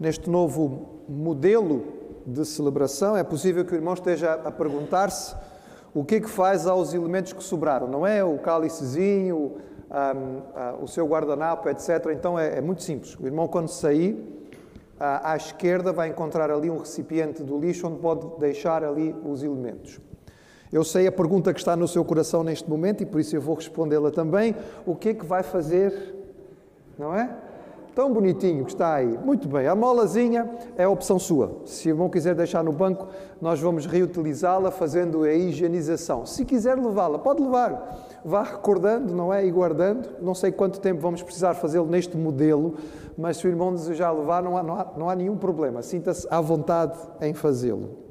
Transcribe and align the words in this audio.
neste 0.00 0.30
novo 0.30 1.02
modelo 1.06 1.84
de 2.26 2.44
celebração, 2.46 3.14
é 3.14 3.22
possível 3.22 3.64
que 3.66 3.74
o 3.74 3.76
irmão 3.76 3.92
esteja 3.92 4.32
a 4.32 4.50
perguntar-se 4.50 5.36
o 5.92 6.02
que 6.04 6.14
é 6.14 6.20
que 6.20 6.30
faz 6.30 6.66
aos 6.66 6.94
elementos 6.94 7.34
que 7.34 7.44
sobraram, 7.44 7.86
não 7.86 8.06
é? 8.06 8.24
O 8.24 8.38
cálicezinho, 8.38 9.36
uh, 9.90 10.82
o 10.82 10.88
seu 10.88 11.06
guardanapo, 11.06 11.68
etc. 11.68 12.06
Então 12.12 12.38
é, 12.38 12.58
é, 12.58 12.60
muito 12.60 12.82
simples. 12.82 13.16
O 13.18 13.26
irmão, 13.26 13.46
quando 13.46 13.68
sair, 13.68 14.12
uh, 14.12 15.20
à 15.22 15.36
esquerda, 15.36 15.92
vai 15.92 16.08
encontrar 16.08 16.50
ali 16.50 16.70
um 16.70 16.78
recipiente 16.78 17.42
do 17.42 17.58
lixo 17.58 17.86
onde 17.86 17.98
pode 17.98 18.26
deixar 18.38 18.82
ali 18.82 19.14
os 19.24 19.42
elementos. 19.42 20.00
Eu 20.72 20.84
sei 20.84 21.08
a 21.08 21.12
pergunta 21.12 21.52
que 21.52 21.58
está 21.58 21.74
no 21.74 21.88
seu 21.88 22.04
coração 22.04 22.44
neste 22.44 22.70
momento 22.70 23.02
e 23.02 23.06
por 23.06 23.20
isso 23.20 23.34
eu 23.34 23.40
vou 23.40 23.56
respondê-la 23.56 24.12
também. 24.12 24.54
O 24.86 24.94
que 24.94 25.08
é 25.10 25.14
que 25.14 25.26
vai 25.26 25.42
fazer, 25.42 26.14
não 26.96 27.12
é? 27.12 27.49
Tão 27.94 28.12
bonitinho 28.12 28.64
que 28.64 28.72
está 28.72 28.94
aí. 28.94 29.18
Muito 29.18 29.48
bem, 29.48 29.66
a 29.66 29.74
molazinha 29.74 30.48
é 30.76 30.84
a 30.84 30.90
opção 30.90 31.18
sua. 31.18 31.60
Se 31.64 31.88
o 31.88 31.90
irmão 31.90 32.08
quiser 32.08 32.34
deixar 32.34 32.62
no 32.62 32.72
banco, 32.72 33.08
nós 33.40 33.60
vamos 33.60 33.86
reutilizá-la 33.86 34.70
fazendo 34.70 35.24
a 35.24 35.32
higienização. 35.32 36.24
Se 36.24 36.44
quiser 36.44 36.78
levá-la, 36.78 37.18
pode 37.18 37.42
levar. 37.42 38.20
Vá 38.24 38.42
recordando, 38.42 39.14
não 39.14 39.32
é? 39.32 39.44
E 39.44 39.50
guardando. 39.50 40.08
Não 40.20 40.34
sei 40.34 40.52
quanto 40.52 40.80
tempo 40.80 41.00
vamos 41.00 41.22
precisar 41.22 41.54
fazê-lo 41.54 41.86
neste 41.86 42.16
modelo, 42.16 42.74
mas 43.18 43.38
se 43.38 43.46
o 43.46 43.50
irmão 43.50 43.72
desejar 43.72 44.12
levar, 44.12 44.42
não 44.42 44.56
há, 44.56 44.62
não 44.62 44.74
há, 44.74 44.86
não 44.96 45.10
há 45.10 45.16
nenhum 45.16 45.36
problema. 45.36 45.82
Sinta-se 45.82 46.26
à 46.30 46.40
vontade 46.40 46.96
em 47.20 47.34
fazê-lo. 47.34 48.09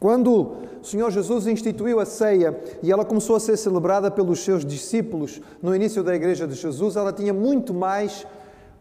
Quando 0.00 0.52
o 0.80 0.84
Senhor 0.84 1.10
Jesus 1.10 1.46
instituiu 1.48 1.98
a 1.98 2.06
ceia 2.06 2.58
e 2.82 2.92
ela 2.92 3.04
começou 3.04 3.34
a 3.34 3.40
ser 3.40 3.56
celebrada 3.56 4.10
pelos 4.10 4.40
seus 4.40 4.64
discípulos 4.64 5.40
no 5.60 5.74
início 5.74 6.04
da 6.04 6.14
Igreja 6.14 6.46
de 6.46 6.54
Jesus, 6.54 6.94
ela 6.94 7.12
tinha 7.12 7.34
muito 7.34 7.74
mais 7.74 8.24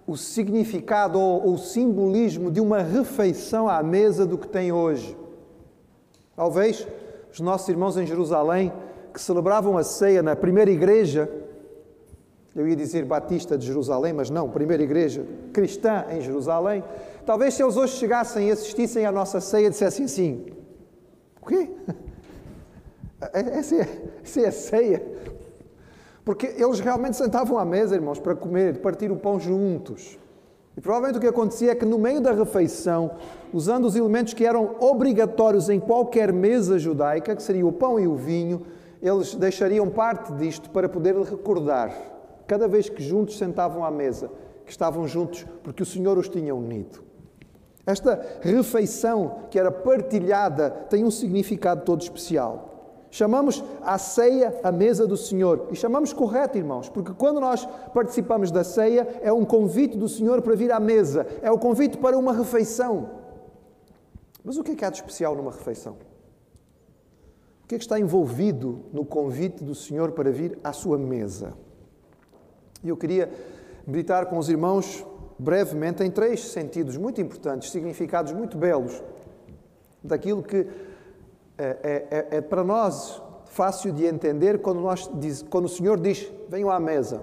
o 0.05 0.15
significado 0.15 1.19
ou 1.19 1.53
o 1.53 1.57
simbolismo 1.57 2.51
de 2.51 2.61
uma 2.61 2.81
refeição 2.81 3.67
à 3.67 3.81
mesa 3.81 4.25
do 4.25 4.37
que 4.37 4.47
tem 4.47 4.71
hoje. 4.71 5.17
Talvez 6.35 6.87
os 7.33 7.39
nossos 7.39 7.67
irmãos 7.67 7.97
em 7.97 8.05
Jerusalém, 8.05 8.71
que 9.11 9.19
celebravam 9.19 9.75
a 9.75 9.83
ceia 9.83 10.21
na 10.21 10.35
primeira 10.35 10.69
igreja, 10.69 11.29
eu 12.55 12.67
ia 12.67 12.75
dizer 12.75 13.05
Batista 13.05 13.57
de 13.57 13.65
Jerusalém, 13.65 14.13
mas 14.13 14.29
não, 14.29 14.49
primeira 14.49 14.81
igreja 14.81 15.25
cristã 15.51 16.05
em 16.11 16.21
Jerusalém, 16.21 16.83
talvez 17.25 17.55
se 17.55 17.63
eles 17.63 17.75
hoje 17.75 17.93
chegassem 17.97 18.49
e 18.49 18.51
assistissem 18.51 19.05
à 19.05 19.11
nossa 19.11 19.41
ceia, 19.41 19.69
dissessem 19.69 20.05
assim: 20.05 20.56
quê? 21.47 21.69
Essa 23.33 23.75
é, 23.75 24.09
essa 24.23 24.41
é 24.41 24.47
a 24.47 24.51
ceia. 24.51 25.03
Porque 26.23 26.45
eles 26.57 26.79
realmente 26.79 27.17
sentavam 27.17 27.57
à 27.57 27.65
mesa, 27.65 27.95
irmãos, 27.95 28.19
para 28.19 28.35
comer, 28.35 28.79
partir 28.79 29.11
o 29.11 29.15
pão 29.15 29.39
juntos. 29.39 30.19
E 30.75 30.81
provavelmente 30.81 31.17
o 31.17 31.21
que 31.21 31.27
acontecia 31.27 31.71
é 31.71 31.75
que 31.75 31.85
no 31.85 31.97
meio 31.97 32.21
da 32.21 32.31
refeição, 32.31 33.11
usando 33.51 33.85
os 33.85 33.95
elementos 33.95 34.35
que 34.35 34.45
eram 34.45 34.75
obrigatórios 34.79 35.69
em 35.69 35.79
qualquer 35.79 36.31
mesa 36.31 36.77
judaica, 36.77 37.35
que 37.35 37.41
seria 37.41 37.65
o 37.65 37.71
pão 37.71 37.99
e 37.99 38.07
o 38.07 38.15
vinho, 38.15 38.67
eles 39.01 39.33
deixariam 39.33 39.89
parte 39.89 40.31
disto 40.33 40.69
para 40.69 40.87
poder 40.87 41.15
recordar, 41.15 41.91
cada 42.45 42.67
vez 42.67 42.89
que 42.89 43.01
juntos 43.01 43.37
sentavam 43.37 43.83
à 43.83 43.89
mesa, 43.89 44.29
que 44.65 44.71
estavam 44.71 45.07
juntos 45.07 45.45
porque 45.63 45.81
o 45.81 45.85
Senhor 45.85 46.17
os 46.17 46.29
tinha 46.29 46.53
unido. 46.53 47.06
Esta 47.87 48.21
refeição 48.41 49.43
que 49.49 49.57
era 49.57 49.71
partilhada 49.71 50.69
tem 50.89 51.05
um 51.05 51.09
significado 51.09 51.85
todo 51.85 52.01
especial. 52.01 53.07
Chamamos 53.09 53.63
a 53.81 53.97
ceia 53.97 54.59
a 54.61 54.73
mesa 54.73 55.07
do 55.07 55.15
Senhor. 55.15 55.69
E 55.71 55.75
chamamos 55.77 56.11
correto, 56.11 56.57
irmãos, 56.57 56.89
porque 56.89 57.13
quando 57.13 57.39
nós 57.39 57.65
participamos 57.93 58.51
da 58.51 58.61
ceia, 58.65 59.07
é 59.21 59.31
um 59.31 59.45
convite 59.45 59.97
do 59.97 60.09
Senhor 60.09 60.41
para 60.41 60.53
vir 60.53 60.69
à 60.69 60.81
mesa, 60.81 61.25
é 61.41 61.49
o 61.49 61.57
convite 61.57 61.97
para 61.97 62.17
uma 62.17 62.33
refeição. 62.33 63.09
Mas 64.43 64.57
o 64.57 64.63
que 64.63 64.71
é 64.71 64.75
que 64.75 64.83
há 64.83 64.89
de 64.89 64.97
especial 64.97 65.33
numa 65.33 65.51
refeição? 65.51 65.93
O 67.63 67.67
que 67.67 67.75
é 67.75 67.77
que 67.77 67.83
está 67.85 67.97
envolvido 67.97 68.83
no 68.91 69.05
convite 69.05 69.63
do 69.63 69.73
Senhor 69.73 70.11
para 70.11 70.29
vir 70.29 70.59
à 70.61 70.73
sua 70.73 70.97
mesa? 70.97 71.53
E 72.83 72.89
eu 72.89 72.97
queria 72.97 73.31
meditar 73.85 74.25
com 74.25 74.37
os 74.37 74.49
irmãos 74.49 75.05
brevemente 75.37 76.03
em 76.03 76.09
três 76.09 76.47
sentidos 76.49 76.97
muito 76.97 77.21
importantes, 77.21 77.71
significados 77.71 78.33
muito 78.33 78.57
belos, 78.57 79.01
daquilo 80.03 80.41
que 80.41 80.67
é, 81.57 81.65
é, 81.65 82.07
é, 82.11 82.37
é 82.37 82.41
para 82.41 82.63
nós 82.63 83.21
fácil 83.45 83.91
de 83.91 84.05
entender 84.05 84.59
quando, 84.59 84.79
nós 84.79 85.09
diz, 85.15 85.41
quando 85.41 85.65
o 85.65 85.69
Senhor 85.69 85.99
diz: 85.99 86.31
venham 86.49 86.69
à 86.69 86.79
mesa, 86.79 87.21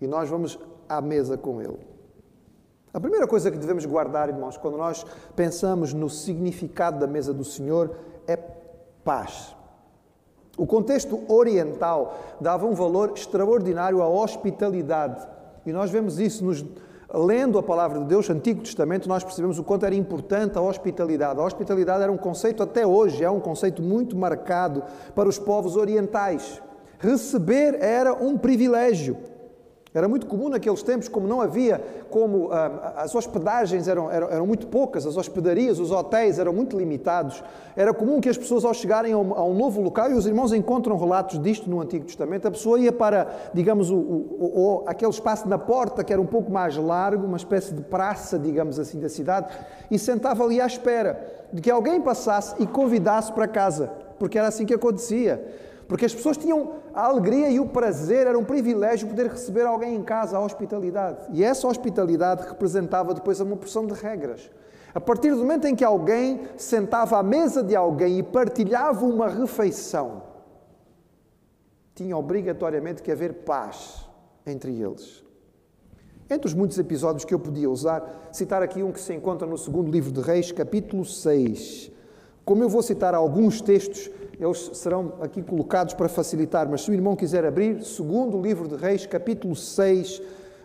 e 0.00 0.06
nós 0.06 0.28
vamos 0.28 0.58
à 0.88 1.00
mesa 1.00 1.36
com 1.36 1.60
Ele. 1.60 1.78
A 2.92 3.00
primeira 3.00 3.26
coisa 3.26 3.50
que 3.50 3.58
devemos 3.58 3.84
guardar, 3.84 4.28
irmãos, 4.28 4.56
quando 4.56 4.78
nós 4.78 5.04
pensamos 5.34 5.92
no 5.92 6.08
significado 6.08 6.98
da 6.98 7.06
mesa 7.06 7.32
do 7.34 7.44
Senhor, 7.44 7.94
é 8.26 8.36
paz. 9.04 9.54
O 10.56 10.66
contexto 10.66 11.20
oriental 11.30 12.18
dava 12.40 12.64
um 12.64 12.72
valor 12.72 13.12
extraordinário 13.14 14.00
à 14.00 14.08
hospitalidade. 14.08 15.28
E 15.66 15.72
nós 15.72 15.90
vemos 15.90 16.18
isso 16.18 16.42
nos, 16.42 16.64
Lendo 17.18 17.58
a 17.58 17.62
palavra 17.62 17.98
de 18.00 18.04
Deus, 18.04 18.28
Antigo 18.28 18.60
Testamento, 18.60 19.08
nós 19.08 19.24
percebemos 19.24 19.58
o 19.58 19.64
quanto 19.64 19.86
era 19.86 19.94
importante 19.94 20.58
a 20.58 20.60
hospitalidade. 20.60 21.40
A 21.40 21.44
hospitalidade 21.44 22.02
era 22.02 22.12
um 22.12 22.18
conceito, 22.18 22.62
até 22.62 22.86
hoje, 22.86 23.24
é 23.24 23.30
um 23.30 23.40
conceito 23.40 23.80
muito 23.80 24.14
marcado 24.14 24.82
para 25.14 25.26
os 25.26 25.38
povos 25.38 25.76
orientais. 25.76 26.60
Receber 26.98 27.78
era 27.80 28.12
um 28.12 28.36
privilégio. 28.36 29.16
Era 29.96 30.06
muito 30.06 30.26
comum 30.26 30.50
naqueles 30.50 30.82
tempos, 30.82 31.08
como 31.08 31.26
não 31.26 31.40
havia, 31.40 31.82
como 32.10 32.52
ah, 32.52 32.96
as 32.98 33.14
hospedagens 33.14 33.88
eram, 33.88 34.10
eram, 34.10 34.28
eram, 34.28 34.46
muito 34.46 34.66
poucas, 34.66 35.06
as 35.06 35.16
hospedarias, 35.16 35.78
os 35.78 35.90
hotéis 35.90 36.38
eram 36.38 36.52
muito 36.52 36.76
limitados. 36.76 37.42
Era 37.74 37.94
comum 37.94 38.20
que 38.20 38.28
as 38.28 38.36
pessoas, 38.36 38.66
ao 38.66 38.74
chegarem 38.74 39.14
a 39.14 39.16
um, 39.16 39.32
a 39.32 39.42
um 39.42 39.54
novo 39.54 39.80
local, 39.80 40.10
e 40.10 40.12
os 40.12 40.26
irmãos 40.26 40.52
encontram 40.52 40.98
relatos 40.98 41.40
disto 41.42 41.70
no 41.70 41.80
Antigo 41.80 42.04
Testamento, 42.04 42.46
a 42.46 42.50
pessoa 42.50 42.78
ia 42.78 42.92
para, 42.92 43.26
digamos, 43.54 43.90
o, 43.90 43.96
o, 43.96 44.52
o, 44.54 44.84
aquele 44.86 45.10
espaço 45.10 45.48
na 45.48 45.56
porta, 45.56 46.04
que 46.04 46.12
era 46.12 46.20
um 46.20 46.26
pouco 46.26 46.52
mais 46.52 46.76
largo, 46.76 47.26
uma 47.26 47.38
espécie 47.38 47.72
de 47.72 47.80
praça, 47.80 48.38
digamos 48.38 48.78
assim, 48.78 49.00
da 49.00 49.08
cidade, 49.08 49.50
e 49.90 49.98
sentava 49.98 50.44
ali 50.44 50.60
à 50.60 50.66
espera 50.66 51.46
de 51.50 51.62
que 51.62 51.70
alguém 51.70 52.02
passasse 52.02 52.54
e 52.58 52.66
convidasse 52.66 53.32
para 53.32 53.48
casa, 53.48 53.90
porque 54.18 54.36
era 54.36 54.48
assim 54.48 54.66
que 54.66 54.74
acontecia. 54.74 55.42
Porque 55.88 56.04
as 56.04 56.14
pessoas 56.14 56.36
tinham 56.36 56.72
a 56.96 57.04
alegria 57.04 57.50
e 57.50 57.60
o 57.60 57.66
prazer, 57.66 58.26
era 58.26 58.38
um 58.38 58.44
privilégio 58.44 59.06
poder 59.06 59.26
receber 59.26 59.66
alguém 59.66 59.94
em 59.94 60.02
casa, 60.02 60.38
a 60.38 60.40
hospitalidade. 60.40 61.26
E 61.30 61.44
essa 61.44 61.68
hospitalidade 61.68 62.48
representava 62.48 63.12
depois 63.12 63.38
uma 63.38 63.54
porção 63.54 63.86
de 63.86 63.92
regras. 63.92 64.50
A 64.94 65.00
partir 65.00 65.30
do 65.30 65.36
momento 65.36 65.66
em 65.66 65.76
que 65.76 65.84
alguém 65.84 66.48
sentava 66.56 67.18
à 67.18 67.22
mesa 67.22 67.62
de 67.62 67.76
alguém 67.76 68.18
e 68.18 68.22
partilhava 68.22 69.04
uma 69.04 69.28
refeição, 69.28 70.22
tinha 71.94 72.16
obrigatoriamente 72.16 73.02
que 73.02 73.12
haver 73.12 73.44
paz 73.44 74.08
entre 74.46 74.80
eles. 74.80 75.22
Entre 76.30 76.48
os 76.48 76.54
muitos 76.54 76.78
episódios 76.78 77.26
que 77.26 77.34
eu 77.34 77.38
podia 77.38 77.68
usar, 77.68 78.30
citar 78.32 78.62
aqui 78.62 78.82
um 78.82 78.90
que 78.90 79.00
se 79.00 79.12
encontra 79.12 79.46
no 79.46 79.58
segundo 79.58 79.90
livro 79.90 80.10
de 80.10 80.22
Reis, 80.22 80.50
capítulo 80.50 81.04
6. 81.04 81.92
Como 82.42 82.62
eu 82.62 82.68
vou 82.70 82.82
citar 82.82 83.14
alguns 83.14 83.60
textos 83.60 84.10
eles 84.38 84.70
serão 84.74 85.14
aqui 85.20 85.42
colocados 85.42 85.94
para 85.94 86.08
facilitar, 86.08 86.68
mas 86.68 86.82
se 86.82 86.90
o 86.90 86.94
irmão 86.94 87.16
quiser 87.16 87.44
abrir, 87.44 87.82
segundo 87.82 88.40
livro 88.40 88.68
de 88.68 88.76
Reis, 88.76 89.06
capítulo 89.06 89.56
6, 89.56 90.22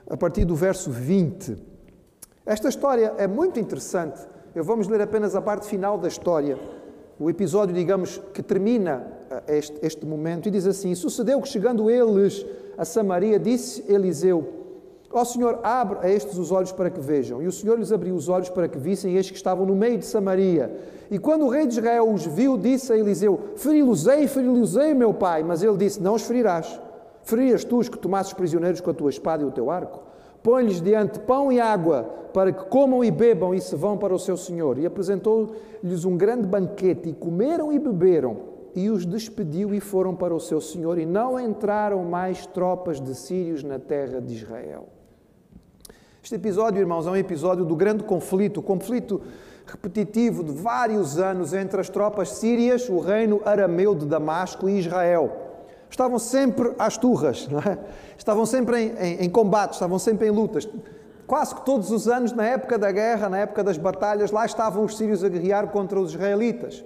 a 0.09 0.17
partir 0.17 0.43
do 0.43 0.55
verso 0.55 0.91
20. 0.91 1.57
Esta 2.45 2.67
história 2.67 3.13
é 3.17 3.27
muito 3.27 3.59
interessante. 3.59 4.19
Eu 4.53 4.63
vamos 4.63 4.87
ler 4.87 4.99
apenas 4.99 5.35
a 5.35 5.41
parte 5.41 5.65
final 5.67 5.97
da 5.97 6.07
história, 6.07 6.59
o 7.17 7.29
episódio, 7.29 7.73
digamos, 7.73 8.17
que 8.33 8.43
termina 8.43 9.07
eh, 9.29 9.57
este, 9.57 9.79
este 9.81 10.05
momento, 10.05 10.47
e 10.47 10.51
diz 10.51 10.67
assim: 10.67 10.93
Sucedeu 10.93 11.39
que, 11.39 11.47
chegando 11.47 11.89
eles 11.89 12.45
a 12.77 12.83
Samaria, 12.83 13.39
disse 13.39 13.85
Eliseu: 13.87 14.60
Ó 15.13 15.25
Senhor, 15.25 15.59
abre 15.61 15.99
a 16.01 16.09
estes 16.09 16.37
os 16.37 16.51
olhos 16.51 16.71
para 16.71 16.89
que 16.89 16.99
vejam. 16.99 17.41
E 17.41 17.47
o 17.47 17.51
Senhor 17.51 17.77
lhes 17.77 17.91
abriu 17.91 18.15
os 18.15 18.29
olhos 18.29 18.49
para 18.49 18.67
que 18.67 18.77
vissem 18.77 19.15
estes 19.15 19.31
que 19.31 19.37
estavam 19.37 19.65
no 19.65 19.75
meio 19.75 19.97
de 19.97 20.05
Samaria. 20.05 20.73
E 21.09 21.19
quando 21.19 21.45
o 21.45 21.49
rei 21.49 21.67
de 21.67 21.73
Israel 21.73 22.09
os 22.09 22.25
viu, 22.25 22.57
disse 22.57 22.93
a 22.93 22.97
Eliseu: 22.97 23.39
Feri-los-ei, 23.57 24.27
feri-los-ei, 24.27 24.93
meu 24.93 25.13
pai. 25.13 25.43
Mas 25.43 25.61
ele 25.61 25.75
disse: 25.75 26.01
Não 26.01 26.15
os 26.15 26.23
ferirás. 26.23 26.79
Ferias 27.23 27.63
tu 27.65 27.77
os 27.77 27.89
que 27.89 27.99
tomasses 27.99 28.33
prisioneiros 28.33 28.79
com 28.79 28.89
a 28.89 28.93
tua 28.93 29.09
espada 29.09 29.43
e 29.43 29.45
o 29.45 29.51
teu 29.51 29.69
arco? 29.69 30.01
Põe-lhes 30.41 30.81
diante 30.81 31.19
pão 31.19 31.51
e 31.51 31.59
água, 31.59 32.03
para 32.33 32.51
que 32.51 32.65
comam 32.65 33.03
e 33.03 33.11
bebam 33.11 33.53
e 33.53 33.61
se 33.61 33.75
vão 33.75 33.97
para 33.97 34.13
o 34.13 34.19
seu 34.19 34.37
senhor. 34.37 34.79
E 34.79 34.85
apresentou-lhes 34.85 36.05
um 36.05 36.17
grande 36.17 36.47
banquete, 36.47 37.09
e 37.09 37.13
comeram 37.13 37.71
e 37.71 37.77
beberam. 37.77 38.37
E 38.73 38.89
os 38.89 39.05
despediu 39.05 39.75
e 39.75 39.81
foram 39.81 40.15
para 40.15 40.33
o 40.33 40.39
seu 40.39 40.61
senhor, 40.61 40.97
e 40.97 41.05
não 41.05 41.37
entraram 41.37 42.03
mais 42.05 42.45
tropas 42.45 43.01
de 43.01 43.13
sírios 43.13 43.63
na 43.63 43.77
terra 43.77 44.21
de 44.21 44.33
Israel. 44.33 44.87
Este 46.23 46.35
episódio, 46.35 46.79
irmãos, 46.79 47.07
é 47.07 47.09
um 47.09 47.15
episódio 47.15 47.65
do 47.65 47.75
grande 47.75 48.03
conflito, 48.03 48.61
conflito 48.61 49.21
repetitivo 49.65 50.43
de 50.43 50.51
vários 50.51 51.17
anos 51.17 51.51
entre 51.51 51.81
as 51.81 51.89
tropas 51.89 52.29
sírias, 52.29 52.87
o 52.87 52.99
reino 52.99 53.41
arameu 53.43 53.95
de 53.95 54.05
Damasco 54.05 54.69
e 54.69 54.77
Israel. 54.77 55.31
Estavam 55.89 56.19
sempre 56.19 56.73
às 56.77 56.95
turras, 56.95 57.49
é? 57.67 57.77
estavam 58.15 58.45
sempre 58.45 58.77
em, 58.79 58.89
em, 58.99 59.25
em 59.25 59.29
combate, 59.31 59.73
estavam 59.73 59.97
sempre 59.97 60.27
em 60.27 60.29
lutas. 60.29 60.69
quase 61.25 61.55
que 61.55 61.65
todos 61.65 61.89
os 61.89 62.07
anos, 62.07 62.31
na 62.33 62.45
época 62.45 62.77
da 62.77 62.91
guerra, 62.91 63.27
na 63.27 63.39
época 63.39 63.63
das 63.63 63.79
batalhas, 63.79 64.29
lá 64.29 64.45
estavam 64.45 64.85
os 64.85 64.95
sírios 64.95 65.23
a 65.23 65.27
guerrear 65.27 65.69
contra 65.69 65.99
os 65.99 66.11
israelitas. 66.11 66.85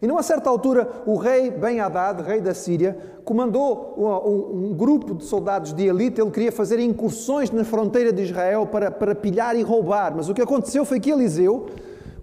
E 0.00 0.06
numa 0.06 0.22
certa 0.22 0.50
altura, 0.50 1.02
o 1.06 1.16
rei 1.16 1.50
Ben 1.50 1.80
Haddad, 1.80 2.22
rei 2.22 2.40
da 2.40 2.52
Síria, 2.52 2.96
comandou 3.24 3.94
um, 3.96 4.68
um, 4.68 4.74
grupo 4.74 5.14
de 5.14 5.24
soldados 5.24 5.72
de 5.72 5.86
elite. 5.86 6.20
Ele 6.20 6.30
queria 6.30 6.52
fazer 6.52 6.78
incursões 6.78 7.50
na 7.50 7.64
fronteira 7.64 8.12
de 8.12 8.22
Israel 8.22 8.66
para, 8.66 8.90
para 8.90 9.14
pilhar 9.14 9.56
e 9.56 9.62
roubar. 9.62 10.14
Mas 10.14 10.28
o 10.28 10.34
que 10.34 10.42
aconteceu 10.42 10.84
foi 10.84 11.00
que 11.00 11.10
Eliseu, 11.10 11.66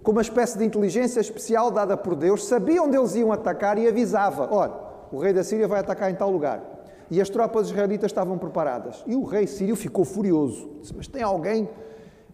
com 0.04 0.12
uma 0.12 0.22
espécie 0.22 0.56
de 0.56 0.64
inteligência 0.64 1.20
especial 1.20 1.70
dada 1.70 1.96
por 1.96 2.14
Deus, 2.14 2.46
sabia 2.46 2.80
onde 2.80 2.96
eles 2.96 3.16
iam 3.16 3.32
atacar 3.32 3.76
e 3.76 3.88
avisava: 3.88 4.48
Olha, 4.52 4.72
o 5.10 5.18
rei 5.18 5.32
da 5.32 5.42
Síria 5.42 5.66
vai 5.66 5.80
atacar 5.80 6.10
em 6.10 6.14
tal 6.14 6.30
lugar. 6.30 6.62
E 7.10 7.20
as 7.20 7.28
tropas 7.28 7.68
israelitas 7.68 8.10
estavam 8.10 8.38
preparadas. 8.38 9.02
E 9.06 9.16
o 9.16 9.24
rei 9.24 9.46
sírio 9.46 9.76
ficou 9.76 10.04
furioso. 10.04 10.70
Disse, 10.80 10.94
Mas 10.96 11.08
tem 11.08 11.22
alguém, 11.22 11.68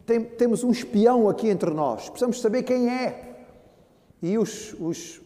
tem, 0.04 0.22
temos 0.22 0.62
um 0.62 0.70
espião 0.70 1.28
aqui 1.31 1.48
entre 1.48 1.70
nós, 1.70 2.10
precisamos 2.10 2.40
saber 2.40 2.62
quem 2.62 2.90
é. 2.90 3.26
E 4.22 4.37
os, 4.37 4.75
os 4.78 5.20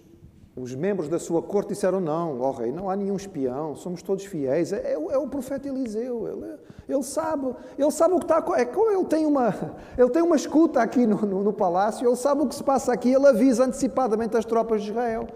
os 0.56 0.73
membros 0.73 1.09
da 1.09 1.19
sua 1.19 1.43
corte 1.43 1.71
disseram: 1.71 2.01
Não, 2.01 2.41
ó 2.41 2.53
rei, 2.53 2.71
não 2.71 2.89
há 2.89 2.95
nenhum 2.95 3.17
espião, 3.17 3.75
somos 3.75 4.03
todos 4.03 4.25
fiéis. 4.25 4.73
É, 4.73 4.93
é, 4.93 4.93
é 4.93 5.19
o 5.19 5.27
profeta 5.27 5.67
Eliseu, 5.67 6.29
ele, 6.29 6.59
ele, 6.89 7.03
sabe, 7.03 7.53
ele 7.77 7.91
sabe 7.91 8.15
o 8.15 8.19
que 8.19 8.25
está. 8.25 8.45
É, 8.56 8.62
ele, 8.62 9.05
tem 9.05 9.27
uma, 9.27 9.53
ele 9.99 10.11
tem 10.11 10.23
uma 10.23 10.37
escuta 10.37 10.81
aqui 10.81 11.06
no, 11.06 11.17
no, 11.17 11.43
no, 11.43 11.53
palácio, 11.53 12.06
ele 12.06 12.17
sabe 12.17 12.43
o 12.43 12.47
que 12.47 12.55
se 12.55 12.62
passa 12.62 12.93
aqui, 12.93 13.12
ele 13.12 13.27
avisa 13.27 13.65
antecipadamente 13.65 14.37
as 14.37 14.45
tropas 14.45 14.83
de 14.83 14.91
Israel. 14.91 15.27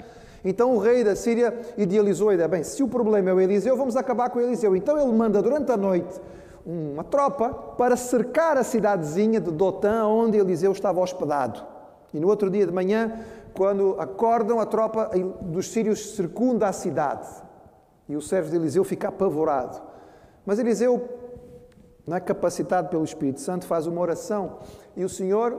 Então 0.44 0.76
o 0.76 0.78
rei 0.78 1.02
da 1.02 1.16
Síria 1.16 1.52
idealizou 1.76 2.28
a 2.28 2.34
ideia: 2.34 2.48
bem, 2.48 2.62
se 2.62 2.80
o 2.82 2.88
problema 2.88 3.30
é 3.30 3.34
o 3.34 3.40
Eliseu, 3.40 3.76
vamos 3.76 3.96
acabar 3.96 4.30
com 4.30 4.38
o 4.38 4.42
Eliseu. 4.42 4.76
Então 4.76 4.96
ele 4.96 5.12
manda 5.12 5.42
durante 5.42 5.72
a 5.72 5.76
noite 5.76 6.20
uma 6.64 7.02
tropa 7.02 7.48
para 7.76 7.96
cercar 7.96 8.56
a 8.56 8.62
cidadezinha 8.62 9.40
de 9.40 9.50
Dotã, 9.50 10.04
onde 10.04 10.38
Eliseu 10.38 10.70
estava 10.70 11.00
hospedado. 11.00 11.60
E 12.12 12.18
no 12.20 12.28
outro 12.28 12.48
dia 12.50 12.66
de 12.66 12.72
manhã 12.72 13.20
quando 13.58 13.96
acordam, 13.98 14.60
a 14.60 14.64
tropa 14.64 15.10
dos 15.40 15.72
sírios 15.72 16.14
circunda 16.14 16.68
a 16.68 16.72
cidade. 16.72 17.26
E 18.08 18.14
o 18.14 18.22
servo 18.22 18.50
de 18.50 18.54
Eliseu 18.54 18.84
fica 18.84 19.08
apavorado. 19.08 19.82
Mas 20.46 20.60
Eliseu, 20.60 21.08
não 22.06 22.16
é 22.16 22.20
capacitado 22.20 22.88
pelo 22.88 23.02
Espírito 23.02 23.40
Santo, 23.40 23.66
faz 23.66 23.88
uma 23.88 24.00
oração 24.00 24.60
e 24.96 25.04
o 25.04 25.08
Senhor 25.08 25.58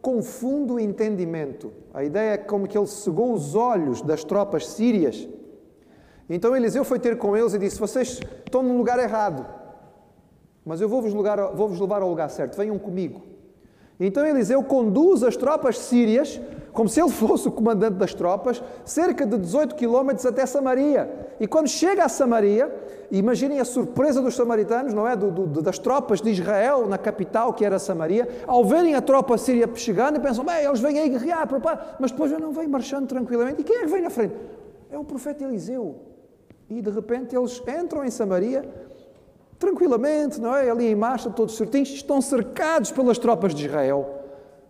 confunde 0.00 0.72
o 0.72 0.80
entendimento. 0.80 1.70
A 1.92 2.02
ideia 2.02 2.32
é 2.32 2.38
como 2.38 2.66
que 2.66 2.78
ele 2.78 2.86
cegou 2.86 3.34
os 3.34 3.54
olhos 3.54 4.00
das 4.00 4.24
tropas 4.24 4.68
sírias. 4.68 5.28
Então 6.30 6.56
Eliseu 6.56 6.86
foi 6.86 6.98
ter 6.98 7.18
com 7.18 7.36
eles 7.36 7.52
e 7.52 7.58
disse: 7.58 7.78
Vocês 7.78 8.18
estão 8.46 8.62
no 8.62 8.78
lugar 8.78 8.98
errado, 8.98 9.44
mas 10.64 10.80
eu 10.80 10.88
vou-vos 10.88 11.12
vou 11.12 11.68
levar 11.68 12.00
ao 12.00 12.08
lugar 12.08 12.30
certo, 12.30 12.56
venham 12.56 12.78
comigo. 12.78 13.36
Então 14.00 14.26
Eliseu 14.26 14.62
conduz 14.62 15.22
as 15.22 15.36
tropas 15.36 15.78
sírias 15.78 16.40
como 16.76 16.90
se 16.90 17.00
ele 17.00 17.08
fosse 17.08 17.48
o 17.48 17.50
comandante 17.50 17.94
das 17.94 18.12
tropas, 18.12 18.62
cerca 18.84 19.24
de 19.24 19.38
18 19.38 19.74
quilómetros 19.74 20.26
até 20.26 20.44
Samaria. 20.44 21.10
E 21.40 21.46
quando 21.46 21.68
chega 21.68 22.04
a 22.04 22.08
Samaria, 22.08 22.70
imaginem 23.10 23.58
a 23.58 23.64
surpresa 23.64 24.20
dos 24.20 24.36
samaritanos, 24.36 24.92
não 24.92 25.08
é? 25.08 25.16
Do, 25.16 25.30
do, 25.30 25.62
das 25.62 25.78
tropas 25.78 26.20
de 26.20 26.28
Israel 26.30 26.86
na 26.86 26.98
capital, 26.98 27.54
que 27.54 27.64
era 27.64 27.78
Samaria, 27.78 28.28
ao 28.46 28.62
verem 28.62 28.94
a 28.94 29.00
tropa 29.00 29.38
síria 29.38 29.66
chegando, 29.74 30.20
pensam, 30.20 30.44
bem, 30.44 30.66
eles 30.66 30.78
vêm 30.78 30.98
aí 30.98 31.08
guerrear, 31.08 31.48
mas 31.98 32.10
depois 32.10 32.30
não 32.32 32.52
vêm 32.52 32.68
marchando 32.68 33.08
tranquilamente. 33.08 33.62
E 33.62 33.64
quem 33.64 33.76
é 33.76 33.80
que 33.80 33.86
vem 33.86 34.02
na 34.02 34.10
frente? 34.10 34.34
É 34.90 34.98
o 34.98 35.04
profeta 35.04 35.44
Eliseu. 35.44 35.96
E 36.68 36.82
de 36.82 36.90
repente 36.90 37.34
eles 37.34 37.62
entram 37.66 38.04
em 38.04 38.10
Samaria, 38.10 38.68
tranquilamente, 39.58 40.38
não 40.38 40.54
é? 40.54 40.68
Ali 40.68 40.88
em 40.88 40.94
marcha, 40.94 41.30
todos 41.30 41.56
certinhos, 41.56 41.88
estão 41.88 42.20
cercados 42.20 42.92
pelas 42.92 43.16
tropas 43.16 43.54
de 43.54 43.64
Israel. 43.64 44.15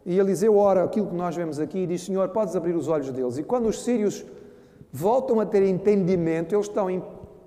E 0.06 0.17
Eliseu 0.20 0.56
ora 0.56 0.85
aquilo 0.85 1.08
que 1.08 1.17
nós 1.17 1.35
vemos 1.35 1.58
aqui 1.58 1.81
e 1.81 1.87
diz: 1.87 2.05
Senhor, 2.05 2.29
podes 2.29 2.55
abrir 2.55 2.76
os 2.76 2.87
olhos 2.87 3.11
deles. 3.11 3.38
E 3.38 3.43
quando 3.43 3.67
os 3.67 3.82
sírios 3.82 4.25
voltam 4.93 5.41
a 5.41 5.44
ter 5.44 5.64
entendimento, 5.64 6.55
eles 6.55 6.67
estão 6.67 6.88
em, 6.88 7.03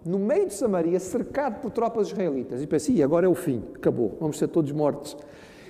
no 0.06 0.20
meio 0.20 0.46
de 0.46 0.54
Samaria, 0.54 1.00
cercados 1.00 1.60
por 1.60 1.72
tropas 1.72 2.10
israelitas. 2.10 2.62
E 2.62 2.68
pensa: 2.68 2.92
e 2.92 3.02
agora 3.02 3.26
é 3.26 3.30
o 3.30 3.34
fim, 3.34 3.64
acabou, 3.74 4.18
vamos 4.20 4.38
ser 4.38 4.50
todos 4.50 4.74
mortos. 4.74 5.16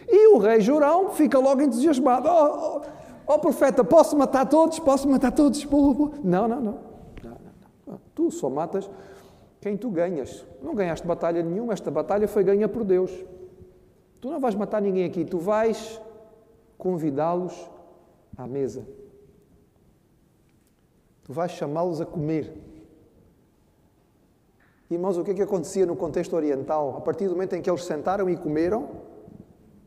E 0.08 0.34
o 0.34 0.40
rei 0.40 0.60
Jorão 0.62 1.12
fica 1.12 1.38
logo 1.38 1.62
entusiasmado: 1.62 2.28
oh, 2.28 2.82
oh, 3.28 3.34
oh 3.36 3.40
profeta, 3.40 3.84
posso 3.84 4.18
matar 4.18 4.48
todos? 4.50 4.80
Posso 4.80 5.08
matar 5.08 5.32
todos? 5.32 5.64
Não, 6.24 6.48
não, 6.48 6.48
não. 6.48 6.80
não, 7.24 7.38
não. 7.86 8.02
Tu 8.16 8.32
só 8.32 8.50
matas 8.50 8.90
quem 9.62 9.78
tu 9.78 9.92
ganhas. 9.92 10.44
Não 10.64 10.74
ganhaste 10.74 11.06
batalha 11.06 11.44
nenhuma, 11.44 11.72
esta 11.72 11.92
batalha 11.92 12.28
foi 12.28 12.44
ganha 12.44 12.68
por 12.68 12.84
Deus. 12.84 13.12
Tu 14.20 14.28
não 14.28 14.40
vais 14.40 14.56
matar 14.56 14.82
ninguém 14.82 15.06
aqui, 15.06 15.24
tu 15.24 15.38
vais 15.38 16.02
convidá-los 16.80 17.70
à 18.36 18.48
mesa. 18.48 18.84
Tu 21.24 21.34
vais 21.34 21.52
chamá-los 21.52 22.02
a 22.02 22.06
comer. 22.06 22.52
Irmãos, 24.90 25.18
o 25.18 25.24
que 25.24 25.32
é 25.32 25.34
que 25.36 25.42
acontecia 25.44 25.86
no 25.86 25.96
contexto 25.96 26.36
oriental? 26.36 26.98
A 26.98 27.02
partir 27.02 27.28
do 27.28 27.36
momento 27.36 27.54
em 27.54 27.62
que 27.62 27.70
eles 27.70 27.84
sentaram 27.84 28.28
e 28.28 28.36
comeram, 28.36 28.90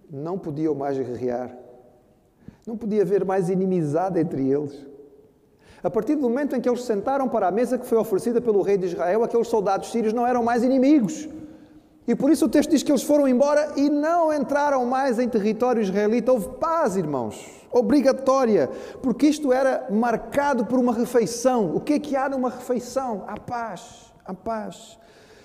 não 0.09 0.39
podiam 0.39 0.75
mais 0.75 0.97
guerrear. 0.97 1.59
Não 2.65 2.77
podia 2.77 3.03
haver 3.03 3.25
mais 3.25 3.49
inimizade 3.49 4.21
entre 4.21 4.49
eles. 4.49 4.87
A 5.83 5.91
partir 5.91 6.15
do 6.15 6.23
momento 6.23 6.55
em 6.55 6.61
que 6.61 6.69
eles 6.69 6.83
sentaram 6.83 7.29
para 7.29 7.49
a 7.49 7.51
mesa 7.51 7.77
que 7.77 7.87
foi 7.87 7.99
oferecida 7.99 8.41
pelo 8.41 8.63
rei 8.63 8.79
de 8.79 8.87
Israel, 8.87 9.25
aqueles 9.25 9.49
soldados 9.49 9.91
sírios 9.91 10.13
não 10.13 10.25
eram 10.25 10.45
mais 10.45 10.63
inimigos. 10.63 11.29
E 12.07 12.15
por 12.15 12.31
isso 12.31 12.47
o 12.47 12.49
texto 12.49 12.71
diz 12.71 12.83
que 12.83 12.91
eles 12.91 13.03
foram 13.03 13.29
embora 13.29 13.75
e 13.77 13.89
não 13.89 14.33
entraram 14.33 14.85
mais 14.85 15.19
em 15.19 15.29
território 15.29 15.81
israelita. 15.81 16.33
Houve 16.33 16.49
paz, 16.59 16.97
irmãos, 16.97 17.39
obrigatória, 17.71 18.69
porque 19.01 19.27
isto 19.27 19.53
era 19.53 19.87
marcado 19.91 20.67
por 20.67 20.79
uma 20.79 20.93
refeição. 20.93 21.75
O 21.75 21.81
que 21.81 21.95
é 21.95 21.99
que 22.01 22.17
há 22.17 22.29
numa 22.29 22.51
refeição? 22.51 23.25
A 23.29 23.39
paz, 23.39 24.13
a 24.25 24.35
paz. 24.35 24.99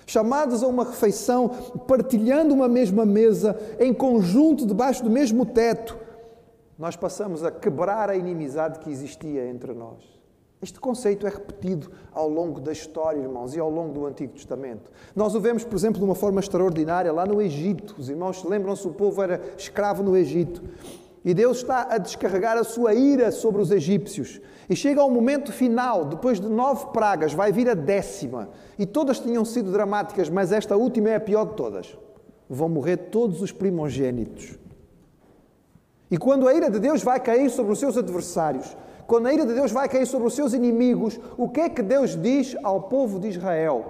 Chamados 0.04 0.62
a 0.62 0.66
uma 0.66 0.84
refeição, 0.84 1.48
partilhando 1.86 2.54
uma 2.54 2.66
mesma 2.66 3.04
mesa, 3.04 3.56
em 3.78 3.92
conjunto, 3.92 4.66
debaixo 4.66 5.04
do 5.04 5.10
mesmo 5.10 5.44
teto, 5.44 5.98
nós 6.78 6.96
passamos 6.96 7.44
a 7.44 7.50
quebrar 7.50 8.08
a 8.08 8.16
inimizade 8.16 8.78
que 8.78 8.90
existia 8.90 9.46
entre 9.46 9.74
nós. 9.74 10.17
Este 10.60 10.80
conceito 10.80 11.24
é 11.24 11.30
repetido 11.30 11.88
ao 12.12 12.28
longo 12.28 12.60
da 12.60 12.72
história, 12.72 13.20
irmãos, 13.20 13.54
e 13.54 13.60
ao 13.60 13.70
longo 13.70 13.92
do 13.92 14.06
Antigo 14.06 14.32
Testamento. 14.32 14.90
Nós 15.14 15.34
o 15.36 15.40
vemos, 15.40 15.64
por 15.64 15.76
exemplo, 15.76 16.00
de 16.00 16.04
uma 16.04 16.16
forma 16.16 16.40
extraordinária 16.40 17.12
lá 17.12 17.24
no 17.24 17.40
Egito. 17.40 17.94
Os 17.96 18.08
irmãos 18.08 18.42
lembram-se, 18.42 18.86
o 18.86 18.92
povo 18.92 19.22
era 19.22 19.40
escravo 19.56 20.02
no 20.02 20.16
Egito. 20.16 20.60
E 21.24 21.32
Deus 21.32 21.58
está 21.58 21.86
a 21.90 21.98
descarregar 21.98 22.56
a 22.56 22.64
sua 22.64 22.92
ira 22.92 23.30
sobre 23.30 23.62
os 23.62 23.70
egípcios. 23.70 24.40
E 24.68 24.74
chega 24.74 25.00
ao 25.00 25.10
momento 25.10 25.52
final, 25.52 26.04
depois 26.04 26.40
de 26.40 26.48
nove 26.48 26.86
pragas, 26.86 27.32
vai 27.32 27.52
vir 27.52 27.68
a 27.68 27.74
décima. 27.74 28.48
E 28.76 28.84
todas 28.84 29.20
tinham 29.20 29.44
sido 29.44 29.70
dramáticas, 29.70 30.28
mas 30.28 30.50
esta 30.50 30.76
última 30.76 31.10
é 31.10 31.16
a 31.16 31.20
pior 31.20 31.44
de 31.46 31.54
todas. 31.54 31.96
Vão 32.50 32.68
morrer 32.68 32.96
todos 32.96 33.42
os 33.42 33.52
primogênitos. 33.52 34.58
E 36.10 36.16
quando 36.16 36.48
a 36.48 36.54
ira 36.54 36.70
de 36.70 36.80
Deus 36.80 37.02
vai 37.02 37.20
cair 37.20 37.48
sobre 37.50 37.72
os 37.72 37.78
seus 37.78 37.96
adversários, 37.96 38.76
quando 39.08 39.26
a 39.26 39.32
ira 39.32 39.46
de 39.46 39.54
Deus 39.54 39.72
vai 39.72 39.88
cair 39.88 40.06
sobre 40.06 40.28
os 40.28 40.34
seus 40.34 40.52
inimigos, 40.52 41.18
o 41.38 41.48
que 41.48 41.60
é 41.60 41.68
que 41.70 41.82
Deus 41.82 42.14
diz 42.14 42.54
ao 42.62 42.82
povo 42.82 43.18
de 43.18 43.28
Israel? 43.28 43.86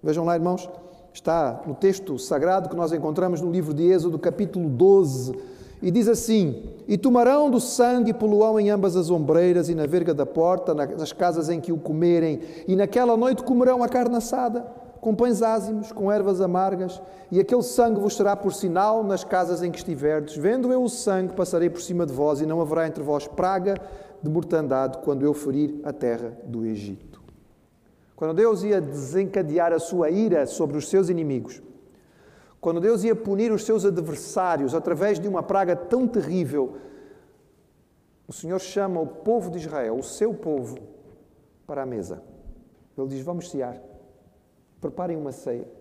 Vejam 0.00 0.24
lá, 0.24 0.36
irmãos, 0.36 0.70
está 1.12 1.60
no 1.66 1.74
texto 1.74 2.16
sagrado 2.20 2.68
que 2.68 2.76
nós 2.76 2.92
encontramos 2.92 3.40
no 3.40 3.50
livro 3.50 3.74
de 3.74 3.90
Êxodo, 3.90 4.16
capítulo 4.16 4.68
12, 4.68 5.36
e 5.82 5.90
diz 5.90 6.06
assim: 6.06 6.62
E 6.86 6.96
tomarão 6.96 7.50
do 7.50 7.58
sangue 7.58 8.12
e 8.12 8.14
poluão 8.14 8.60
em 8.60 8.70
ambas 8.70 8.94
as 8.94 9.10
ombreiras 9.10 9.68
e 9.68 9.74
na 9.74 9.86
verga 9.86 10.14
da 10.14 10.24
porta, 10.24 10.72
nas 10.72 11.12
casas 11.12 11.48
em 11.48 11.60
que 11.60 11.72
o 11.72 11.76
comerem, 11.76 12.38
e 12.68 12.76
naquela 12.76 13.16
noite 13.16 13.42
comerão 13.42 13.82
a 13.82 13.88
carne 13.88 14.14
assada 14.14 14.64
com 15.00 15.14
pães 15.14 15.42
ázimos, 15.42 15.92
com 15.92 16.10
ervas 16.10 16.40
amargas, 16.40 17.00
e 17.30 17.38
aquele 17.38 17.62
sangue 17.62 18.00
vos 18.00 18.16
será 18.16 18.34
por 18.34 18.52
sinal 18.52 19.04
nas 19.04 19.22
casas 19.22 19.62
em 19.62 19.70
que 19.70 19.78
estiverdes. 19.78 20.36
Vendo 20.36 20.72
eu 20.72 20.82
o 20.82 20.88
sangue, 20.88 21.34
passarei 21.34 21.70
por 21.70 21.80
cima 21.80 22.04
de 22.04 22.12
vós, 22.12 22.40
e 22.40 22.46
não 22.46 22.60
haverá 22.60 22.86
entre 22.86 23.02
vós 23.02 23.26
praga 23.26 23.76
de 24.22 24.28
mortandade 24.28 24.98
quando 24.98 25.24
eu 25.24 25.32
ferir 25.32 25.80
a 25.84 25.92
terra 25.92 26.36
do 26.44 26.64
Egito. 26.64 27.22
Quando 28.16 28.34
Deus 28.34 28.62
ia 28.64 28.80
desencadear 28.80 29.72
a 29.72 29.78
sua 29.78 30.10
ira 30.10 30.44
sobre 30.46 30.76
os 30.76 30.88
seus 30.88 31.08
inimigos, 31.08 31.62
quando 32.60 32.80
Deus 32.80 33.04
ia 33.04 33.14
punir 33.14 33.52
os 33.52 33.64
seus 33.64 33.84
adversários 33.84 34.74
através 34.74 35.20
de 35.20 35.28
uma 35.28 35.42
praga 35.42 35.76
tão 35.76 36.08
terrível, 36.08 36.78
o 38.26 38.32
Senhor 38.32 38.58
chama 38.58 39.00
o 39.00 39.06
povo 39.06 39.50
de 39.50 39.58
Israel, 39.58 39.96
o 39.96 40.02
seu 40.02 40.34
povo, 40.34 40.76
para 41.66 41.82
a 41.82 41.86
mesa. 41.86 42.22
Ele 42.96 43.06
diz: 43.06 43.20
Vamos 43.20 43.48
cear, 43.50 43.80
preparem 44.80 45.16
uma 45.16 45.30
ceia. 45.30 45.77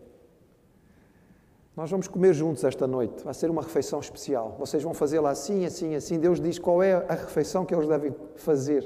Nós 1.78 1.92
vamos 1.92 2.08
comer 2.08 2.34
juntos 2.34 2.64
esta 2.64 2.88
noite, 2.88 3.24
vai 3.24 3.36
ser 3.36 3.52
uma 3.52 3.62
refeição 3.62 4.00
especial. 4.00 4.56
Vocês 4.58 4.82
vão 4.82 4.96
fazê-la 4.96 5.30
assim, 5.30 5.64
assim, 5.64 5.94
assim. 5.94 6.18
Deus 6.18 6.42
diz 6.42 6.58
qual 6.58 6.82
é 6.82 7.06
a 7.08 7.14
refeição 7.14 7.64
que 7.64 7.76
eles 7.76 7.88
devem 7.88 8.16
fazer. 8.36 8.84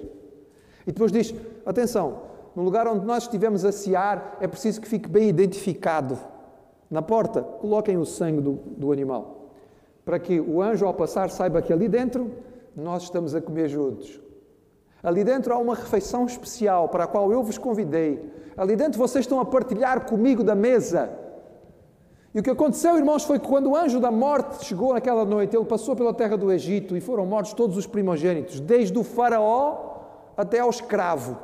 E 0.86 0.92
depois 0.92 1.10
diz: 1.10 1.34
atenção, 1.66 2.24
no 2.54 2.62
lugar 2.62 2.86
onde 2.90 3.06
nós 3.06 3.24
estivemos 3.24 3.64
a 3.64 3.72
cear, 3.72 4.36
é 4.42 4.48
preciso 4.48 4.82
que 4.82 4.90
fique 4.90 5.08
bem 5.08 5.30
identificado. 5.30 6.20
Na 6.90 7.02
porta, 7.02 7.42
coloquem 7.42 7.96
o 7.96 8.06
sangue 8.06 8.42
do, 8.42 8.60
do 8.76 8.92
animal. 8.92 9.54
para 10.04 10.20
que 10.20 10.42
o 10.42 10.62
anjo, 10.62 10.86
ao 10.86 10.94
passar, 10.94 11.30
saiba 11.30 11.62
que 11.62 11.72
ali 11.72 11.88
dentro 11.88 12.30
nós 12.76 13.04
estamos 13.04 13.34
a 13.34 13.40
comer 13.40 13.70
juntos. 13.70 14.20
Ali 15.02 15.24
dentro 15.24 15.54
há 15.54 15.58
uma 15.58 15.76
refeição 15.76 16.26
especial 16.26 16.90
para 16.90 17.06
a 17.06 17.08
qual 17.08 17.32
eu 17.32 17.42
vos 17.42 17.58
convidei. 17.58 18.30
Ali 18.58 18.76
dentro 18.76 19.00
vocês 19.00 19.24
estão 19.24 19.40
a 19.40 19.46
partilhar 19.46 20.06
comigo 20.06 20.44
da 20.44 20.56
mesa. 20.56 21.21
E 22.34 22.40
o 22.40 22.44
que 22.44 22.50
aconteceu, 22.50 22.98
irmãos, 22.98 23.26
foi 23.26 23.40
que 23.40 23.48
quando 23.48 23.72
o 23.72 23.76
anjo 23.76 24.00
da 24.00 24.10
morte 24.10 24.64
chegou 24.64 24.94
naquela 24.94 25.26
noite, 25.26 25.56
ele 25.56 25.66
passou 25.66 25.96
pela 25.96 26.14
terra 26.14 26.38
do 26.38 26.52
Egito 26.52 26.96
e 26.96 27.02
foram 27.02 27.26
mortos 27.26 27.54
todos 27.54 27.76
os 27.76 27.86
primogênitos, 27.86 28.60
desde 28.60 28.98
o 28.98 29.04
faraó 29.04 30.00
até 30.38 30.60
ao 30.60 30.70
escravo. 30.70 31.38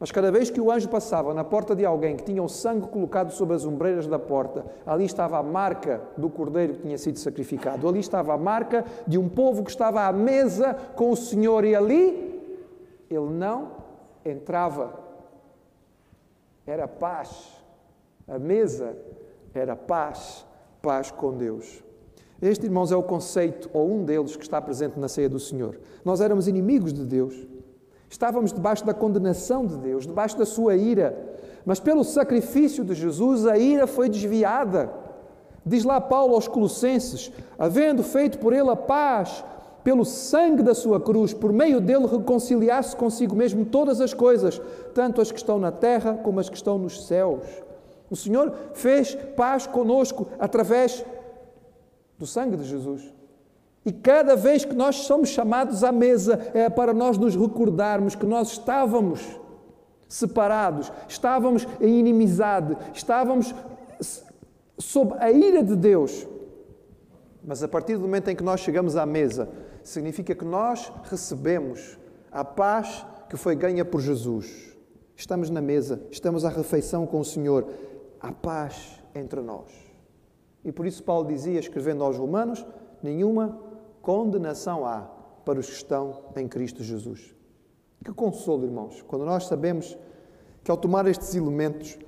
Mas 0.00 0.12
cada 0.12 0.30
vez 0.30 0.48
que 0.48 0.60
o 0.60 0.70
anjo 0.70 0.88
passava 0.88 1.32
na 1.32 1.42
porta 1.44 1.74
de 1.74 1.84
alguém 1.84 2.16
que 2.16 2.24
tinha 2.24 2.42
o 2.42 2.48
sangue 2.48 2.88
colocado 2.88 3.32
sobre 3.32 3.54
as 3.56 3.64
ombreiras 3.64 4.06
da 4.06 4.18
porta, 4.18 4.64
ali 4.86 5.04
estava 5.04 5.38
a 5.38 5.42
marca 5.42 6.00
do 6.16 6.28
cordeiro 6.28 6.74
que 6.74 6.82
tinha 6.82 6.98
sido 6.98 7.18
sacrificado, 7.18 7.88
ali 7.88 8.00
estava 8.00 8.32
a 8.32 8.38
marca 8.38 8.84
de 9.06 9.18
um 9.18 9.28
povo 9.28 9.64
que 9.64 9.70
estava 9.70 10.02
à 10.02 10.12
mesa 10.12 10.74
com 10.94 11.10
o 11.10 11.16
Senhor, 11.16 11.64
e 11.64 11.74
ali 11.74 12.40
ele 13.10 13.30
não 13.30 13.72
entrava. 14.24 15.00
Era 16.66 16.86
paz. 16.86 17.56
A 18.28 18.38
mesa 18.38 18.96
era 19.58 19.76
paz, 19.76 20.46
paz 20.80 21.10
com 21.10 21.36
Deus. 21.36 21.82
Este, 22.40 22.66
irmãos, 22.66 22.92
é 22.92 22.96
o 22.96 23.02
conceito, 23.02 23.68
ou 23.72 23.90
um 23.90 24.04
deles, 24.04 24.36
que 24.36 24.44
está 24.44 24.60
presente 24.60 24.98
na 24.98 25.08
ceia 25.08 25.28
do 25.28 25.40
Senhor. 25.40 25.78
Nós 26.04 26.20
éramos 26.20 26.46
inimigos 26.46 26.92
de 26.92 27.04
Deus. 27.04 27.34
Estávamos 28.08 28.52
debaixo 28.52 28.86
da 28.86 28.94
condenação 28.94 29.66
de 29.66 29.76
Deus, 29.76 30.06
debaixo 30.06 30.38
da 30.38 30.46
sua 30.46 30.76
ira. 30.76 31.36
Mas 31.66 31.80
pelo 31.80 32.04
sacrifício 32.04 32.84
de 32.84 32.94
Jesus, 32.94 33.44
a 33.44 33.58
ira 33.58 33.86
foi 33.86 34.08
desviada. 34.08 34.90
Diz 35.66 35.84
lá 35.84 36.00
Paulo 36.00 36.34
aos 36.34 36.48
Colossenses: 36.48 37.30
havendo 37.58 38.02
feito 38.02 38.38
por 38.38 38.52
ele 38.52 38.70
a 38.70 38.76
paz, 38.76 39.44
pelo 39.82 40.04
sangue 40.04 40.62
da 40.62 40.74
sua 40.74 41.00
cruz, 41.00 41.34
por 41.34 41.52
meio 41.52 41.80
dele 41.80 42.06
reconciliar-se 42.06 42.96
consigo 42.96 43.34
mesmo 43.34 43.64
todas 43.64 44.00
as 44.00 44.14
coisas, 44.14 44.60
tanto 44.94 45.20
as 45.20 45.30
que 45.30 45.38
estão 45.38 45.58
na 45.58 45.72
terra 45.72 46.14
como 46.22 46.40
as 46.40 46.48
que 46.48 46.56
estão 46.56 46.78
nos 46.78 47.06
céus. 47.06 47.42
O 48.10 48.16
Senhor 48.16 48.52
fez 48.74 49.14
paz 49.36 49.66
conosco 49.66 50.28
através 50.38 51.04
do 52.18 52.26
sangue 52.26 52.56
de 52.56 52.64
Jesus. 52.64 53.12
E 53.84 53.92
cada 53.92 54.36
vez 54.36 54.64
que 54.64 54.74
nós 54.74 54.96
somos 54.96 55.28
chamados 55.28 55.84
à 55.84 55.92
mesa 55.92 56.50
é 56.52 56.68
para 56.68 56.92
nós 56.92 57.16
nos 57.16 57.34
recordarmos 57.34 58.14
que 58.14 58.26
nós 58.26 58.52
estávamos 58.52 59.20
separados, 60.08 60.90
estávamos 61.08 61.66
em 61.80 61.98
inimizade, 61.98 62.76
estávamos 62.94 63.54
sob 64.78 65.14
a 65.18 65.30
ira 65.30 65.62
de 65.62 65.76
Deus. 65.76 66.26
Mas 67.44 67.62
a 67.62 67.68
partir 67.68 67.94
do 67.94 68.02
momento 68.02 68.28
em 68.28 68.36
que 68.36 68.42
nós 68.42 68.60
chegamos 68.60 68.96
à 68.96 69.06
mesa, 69.06 69.48
significa 69.82 70.34
que 70.34 70.44
nós 70.44 70.92
recebemos 71.04 71.98
a 72.30 72.44
paz 72.44 73.06
que 73.28 73.36
foi 73.36 73.54
ganha 73.54 73.84
por 73.84 74.00
Jesus. 74.00 74.76
Estamos 75.16 75.50
na 75.50 75.60
mesa, 75.60 76.00
estamos 76.10 76.44
à 76.44 76.48
refeição 76.48 77.06
com 77.06 77.20
o 77.20 77.24
Senhor, 77.24 77.66
a 78.20 78.32
paz 78.32 79.02
entre 79.14 79.40
nós. 79.40 79.70
E 80.64 80.72
por 80.72 80.86
isso 80.86 81.02
Paulo 81.02 81.26
dizia, 81.26 81.58
escrevendo 81.58 82.04
aos 82.04 82.16
Romanos: 82.16 82.66
nenhuma 83.02 83.58
condenação 84.02 84.86
há 84.86 85.02
para 85.44 85.58
os 85.58 85.66
que 85.66 85.72
estão 85.72 86.22
em 86.36 86.46
Cristo 86.48 86.82
Jesus. 86.82 87.34
Que 88.04 88.12
consolo, 88.12 88.64
irmãos, 88.64 89.02
quando 89.02 89.24
nós 89.24 89.46
sabemos 89.46 89.96
que 90.62 90.70
ao 90.70 90.76
tomar 90.76 91.06
estes 91.06 91.34
elementos, 91.34 91.98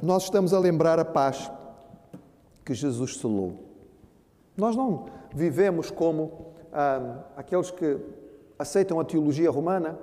nós 0.00 0.24
estamos 0.24 0.54
a 0.54 0.58
lembrar 0.58 0.98
a 0.98 1.04
paz 1.04 1.50
que 2.64 2.74
Jesus 2.74 3.16
selou. 3.16 3.54
Nós 4.56 4.76
não 4.76 5.06
vivemos 5.34 5.90
como 5.90 6.52
ah, 6.72 7.24
aqueles 7.36 7.70
que 7.70 7.98
aceitam 8.58 9.00
a 9.00 9.04
teologia 9.04 9.50
romana 9.50 9.98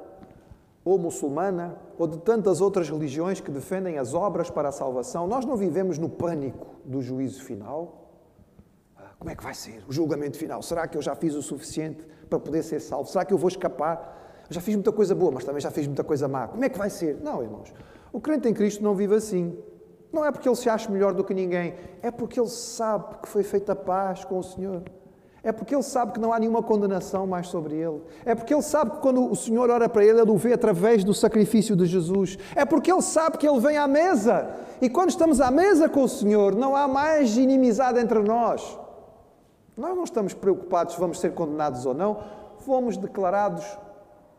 ou 0.84 0.98
muçulmana 0.98 1.78
ou 1.98 2.08
de 2.08 2.18
tantas 2.20 2.62
outras 2.62 2.90
religiões 2.90 3.40
que 3.42 3.52
defendem 3.52 3.98
as 3.98 4.14
obras 4.14 4.50
para 4.50 4.70
a 4.70 4.72
salvação. 4.72 5.28
Nós 5.28 5.46
não 5.46 5.56
vivemos 5.56 5.98
no 5.98 6.10
pânico 6.10 6.68
do 6.86 7.02
juízo 7.02 7.44
final. 7.44 8.00
Como 9.18 9.30
é 9.30 9.36
que 9.36 9.44
vai 9.44 9.54
ser 9.54 9.84
o 9.88 9.92
julgamento 9.92 10.38
final? 10.38 10.62
Será 10.62 10.88
que 10.88 10.98
eu 10.98 11.02
já 11.02 11.14
fiz 11.14 11.36
o 11.36 11.42
suficiente 11.42 12.08
para 12.30 12.40
poder 12.40 12.64
ser 12.64 12.80
salvo? 12.80 13.10
Será 13.10 13.26
que 13.26 13.34
eu 13.34 13.38
vou 13.38 13.50
escapar? 13.50 14.46
Eu 14.50 14.54
já 14.54 14.62
fiz 14.62 14.74
muita 14.76 14.94
coisa 14.94 15.14
boa, 15.14 15.32
mas 15.32 15.44
também 15.44 15.62
já 15.62 15.70
fiz 15.70 15.86
muita 15.86 16.04
coisa 16.04 16.28
má. 16.28 16.48
Como 16.48 16.64
é 16.64 16.70
que 16.70 16.78
vai 16.78 16.90
ser? 16.90 17.20
Não, 17.22 17.44
irmãos. 17.44 17.74
O 18.14 18.22
crente 18.22 18.48
em 18.48 18.54
Cristo 18.54 18.82
não 18.82 18.96
vive 18.96 19.16
assim. 19.16 19.58
Não 20.12 20.26
é 20.26 20.32
porque 20.32 20.48
ele 20.50 20.56
se 20.56 20.70
acha 20.70 20.90
melhor 20.90 21.14
do 21.14 21.24
que 21.24 21.34
ninguém, 21.34 21.76
é 22.02 22.10
porque 22.10 22.40
ele 22.40 22.50
sabe 22.50 23.18
que 23.22 23.28
foi 23.30 23.44
feita 23.44 23.76
paz 23.76 24.26
com 24.26 24.40
o 24.40 24.44
Senhor. 24.44 24.84
É 25.44 25.52
porque 25.52 25.74
ele 25.74 25.84
sabe 25.84 26.12
que 26.12 26.20
não 26.20 26.34
há 26.34 26.40
nenhuma 26.40 26.62
condenação 26.62 27.26
mais 27.26 27.48
sobre 27.48 27.76
ele. 27.76 28.02
É 28.26 28.36
porque 28.36 28.54
ele 28.54 28.62
sabe 28.62 28.92
que 28.92 28.98
quando 28.98 29.32
o 29.32 29.36
Senhor 29.36 29.70
ora 29.70 29.88
para 29.88 30.04
ele, 30.04 30.20
ele 30.20 30.32
o 30.32 30.38
vê 30.38 30.54
através 30.54 31.04
do 31.04 31.14
sacrifício 31.14 31.76
de 31.76 31.86
Jesus. 31.86 32.38
É 32.56 32.66
porque 32.66 32.92
ele 32.92 33.02
sabe 33.02 33.38
que 33.38 33.48
ele 33.48 33.60
vem 33.60 33.78
à 33.78 33.88
mesa. 33.88 34.50
E 34.82 34.90
quando 34.90 35.10
estamos 35.10 35.40
à 35.40 35.50
mesa 35.50 35.88
com 35.88 36.04
o 36.04 36.10
Senhor, 36.10 36.56
não 36.56 36.76
há 36.76 36.88
mais 36.88 37.38
inimizade 37.38 38.00
entre 38.00 38.20
nós. 38.20 38.78
Nós 39.78 39.96
não 39.96 40.04
estamos 40.04 40.34
preocupados 40.34 40.96
se 40.96 41.00
vamos 41.00 41.20
ser 41.20 41.34
condenados 41.34 41.86
ou 41.86 41.94
não, 41.94 42.22
fomos 42.60 42.98
declarados 42.98 43.66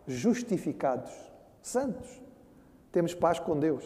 justificados, 0.07 1.11
santos. 1.62 2.21
Temos 2.92 3.14
paz 3.14 3.38
com 3.38 3.59
Deus. 3.59 3.85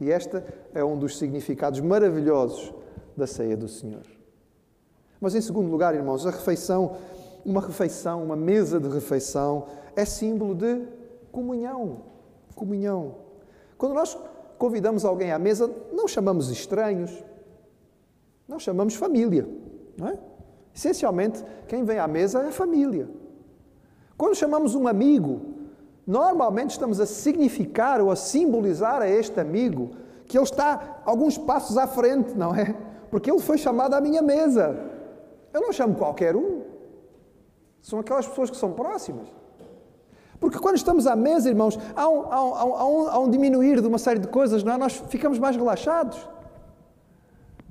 E 0.00 0.10
este 0.10 0.42
é 0.72 0.84
um 0.84 0.96
dos 0.96 1.18
significados 1.18 1.80
maravilhosos 1.80 2.72
da 3.16 3.26
ceia 3.26 3.56
do 3.56 3.66
Senhor. 3.66 4.13
Mas, 5.24 5.34
em 5.34 5.40
segundo 5.40 5.70
lugar, 5.70 5.94
irmãos, 5.94 6.26
a 6.26 6.30
refeição, 6.30 6.98
uma 7.46 7.62
refeição, 7.62 8.22
uma 8.22 8.36
mesa 8.36 8.78
de 8.78 8.90
refeição, 8.90 9.64
é 9.96 10.04
símbolo 10.04 10.54
de 10.54 10.82
comunhão. 11.32 12.02
Comunhão. 12.54 13.14
Quando 13.78 13.94
nós 13.94 14.18
convidamos 14.58 15.02
alguém 15.02 15.32
à 15.32 15.38
mesa, 15.38 15.74
não 15.90 16.06
chamamos 16.06 16.50
estranhos, 16.50 17.24
não 18.46 18.58
chamamos 18.58 18.96
família, 18.96 19.48
não 19.96 20.08
é? 20.08 20.18
Essencialmente, 20.74 21.42
quem 21.68 21.84
vem 21.84 21.98
à 21.98 22.06
mesa 22.06 22.40
é 22.40 22.48
a 22.48 22.52
família. 22.52 23.08
Quando 24.18 24.34
chamamos 24.34 24.74
um 24.74 24.86
amigo, 24.86 25.40
normalmente 26.06 26.72
estamos 26.72 27.00
a 27.00 27.06
significar 27.06 27.98
ou 27.98 28.10
a 28.10 28.16
simbolizar 28.16 29.00
a 29.00 29.08
este 29.08 29.40
amigo 29.40 29.92
que 30.26 30.36
ele 30.36 30.44
está 30.44 31.00
alguns 31.06 31.38
passos 31.38 31.78
à 31.78 31.86
frente, 31.86 32.34
não 32.36 32.54
é? 32.54 32.76
Porque 33.10 33.30
ele 33.30 33.40
foi 33.40 33.56
chamado 33.56 33.94
à 33.94 34.02
minha 34.02 34.20
mesa. 34.20 34.92
Eu 35.54 35.60
não 35.60 35.72
chamo 35.72 35.94
qualquer 35.94 36.34
um. 36.34 36.62
São 37.80 38.00
aquelas 38.00 38.26
pessoas 38.26 38.50
que 38.50 38.56
são 38.56 38.72
próximas. 38.72 39.28
Porque 40.40 40.58
quando 40.58 40.76
estamos 40.76 41.06
à 41.06 41.14
mesa, 41.14 41.48
irmãos, 41.48 41.78
há 41.94 42.08
um, 42.08 42.32
há 42.32 42.44
um, 42.44 42.54
há 42.54 42.86
um, 42.86 43.08
há 43.08 43.18
um 43.20 43.30
diminuir 43.30 43.80
de 43.80 43.86
uma 43.86 43.98
série 43.98 44.18
de 44.18 44.26
coisas, 44.26 44.64
não 44.64 44.72
é? 44.72 44.76
Nós 44.76 45.02
ficamos 45.08 45.38
mais 45.38 45.56
relaxados. 45.56 46.28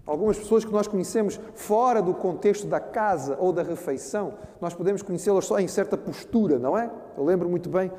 Algumas 0.05 0.37
pessoas 0.37 0.65
que 0.65 0.71
nós 0.71 0.87
conhecemos 0.87 1.39
fora 1.53 2.01
do 2.01 2.13
contexto 2.13 2.67
da 2.67 2.79
casa 2.79 3.37
ou 3.39 3.51
da 3.51 3.63
refeição, 3.63 4.33
nós 4.59 4.73
podemos 4.73 5.01
conhecê-las 5.01 5.45
só 5.45 5.59
em 5.59 5.67
certa 5.67 5.97
postura, 5.97 6.57
não 6.57 6.77
é? 6.77 6.89
Eu 7.17 7.23
lembro 7.23 7.49
muito 7.49 7.69
bem 7.69 7.91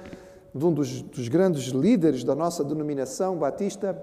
de 0.54 0.64
um 0.64 0.72
dos, 0.72 1.02
dos 1.02 1.28
grandes 1.28 1.64
líderes 1.68 2.24
da 2.24 2.34
nossa 2.34 2.62
denominação 2.64 3.36
batista 3.36 4.00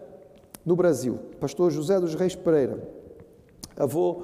no 0.65 0.75
Brasil, 0.75 1.17
pastor 1.39 1.71
José 1.71 1.99
dos 1.99 2.13
Reis 2.13 2.35
Pereira, 2.35 2.87
avô, 3.77 4.23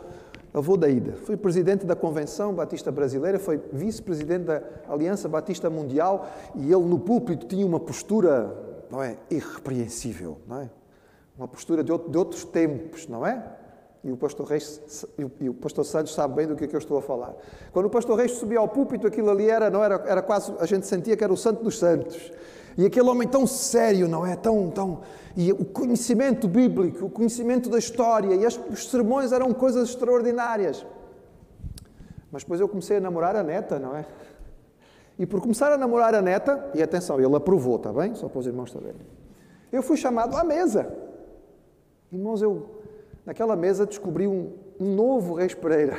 avô 0.58 0.78
da 0.78 0.90
Ida. 0.90 1.14
Foi 1.24 1.38
presidente 1.38 1.86
da 1.86 1.96
Convenção 1.96 2.54
Batista 2.54 2.92
Brasileira, 2.92 3.40
foi 3.40 3.62
vice-presidente 3.72 4.46
da 4.46 4.62
Aliança 4.88 5.28
Batista 5.28 5.70
Mundial 5.70 6.28
e 6.56 6.72
ele 6.72 6.86
no 6.86 7.00
púlpito 7.00 7.48
tinha 7.48 7.66
uma 7.66 7.80
postura, 7.80 8.54
não 8.90 9.02
é, 9.02 9.18
irrepreensível, 9.30 10.38
não 10.48 10.62
é? 10.62 10.70
Uma 11.38 11.48
postura 11.48 11.84
de, 11.84 11.92
outro, 11.92 12.10
de 12.10 12.18
outros 12.18 12.44
tempos, 12.44 13.08
não 13.08 13.26
é? 13.26 13.44
E 14.04 14.12
o 14.12 14.18
pastor 14.18 14.48
Reis 14.48 15.06
e 15.40 15.50
o 15.50 15.54
pastor 15.54 15.84
Santos 15.84 16.14
sabe 16.14 16.36
bem 16.36 16.48
do 16.48 16.56
que, 16.56 16.64
é 16.64 16.68
que 16.68 16.76
eu 16.76 16.80
estou 16.80 16.98
a 16.98 17.02
falar. 17.02 17.36
Quando 17.72 17.88
o 17.88 17.90
pastor 17.90 18.18
Reis 18.18 18.32
subia 18.32 18.60
ao 18.60 18.68
púlpito, 18.68 19.06
aquilo 19.06 19.30
ali 19.30 19.50
era, 19.50 19.70
não 19.70 19.84
era, 19.84 19.96
era 20.08 20.22
quase, 20.22 20.54
a 20.60 20.66
gente 20.66 20.88
sentia 20.88 21.18
que 21.18 21.24
era 21.24 21.34
o 21.34 21.38
santo 21.38 21.64
dos 21.64 21.78
santos. 21.78 22.32
E 22.77 22.86
aquele 22.86 23.10
homem 23.10 23.27
tão 23.27 23.48
sério, 23.48 24.07
não 24.07 24.25
é? 24.25 24.36
Tão, 24.36 24.69
tão, 24.69 25.01
e 25.36 25.51
o 25.51 25.65
conhecimento 25.65 26.48
bíblico, 26.48 27.05
o 27.05 27.10
conhecimento 27.10 27.69
da 27.69 27.79
história, 27.79 28.36
e 28.36 28.46
as, 28.46 28.60
os 28.69 28.89
sermões 28.89 29.31
eram 29.31 29.51
coisas 29.53 29.89
extraordinárias. 29.89 30.86
Mas 32.31 32.43
depois 32.43 32.60
eu 32.60 32.67
comecei 32.67 32.98
a 32.98 33.01
namorar 33.01 33.36
a 33.36 33.43
neta, 33.43 33.79
não 33.79 33.96
é? 33.96 34.05
E 35.17 35.25
por 35.25 35.41
começar 35.41 35.72
a 35.72 35.77
namorar 35.77 36.13
a 36.13 36.22
neta, 36.22 36.69
e 36.75 36.84
atenção, 36.84 37.19
ele 37.19 37.36
aprovou, 37.36 37.77
está 37.77 37.91
bem? 37.91 38.13
Só 38.13 38.29
para 38.29 38.39
os 38.39 38.46
irmãos 38.46 38.72
saberem. 38.72 39.01
Eu 39.72 39.81
fui 39.81 39.98
chamado 39.98 40.38
à 40.38 40.43
mesa. 40.43 40.96
Irmãos, 42.12 42.41
eu 42.41 42.77
Naquela 43.27 43.57
mesa 43.57 43.86
descobri 43.86 44.25
um, 44.25 44.53
um 44.79 44.96
novo 44.96 45.34
Reis 45.34 45.53
Pereira. 45.53 45.98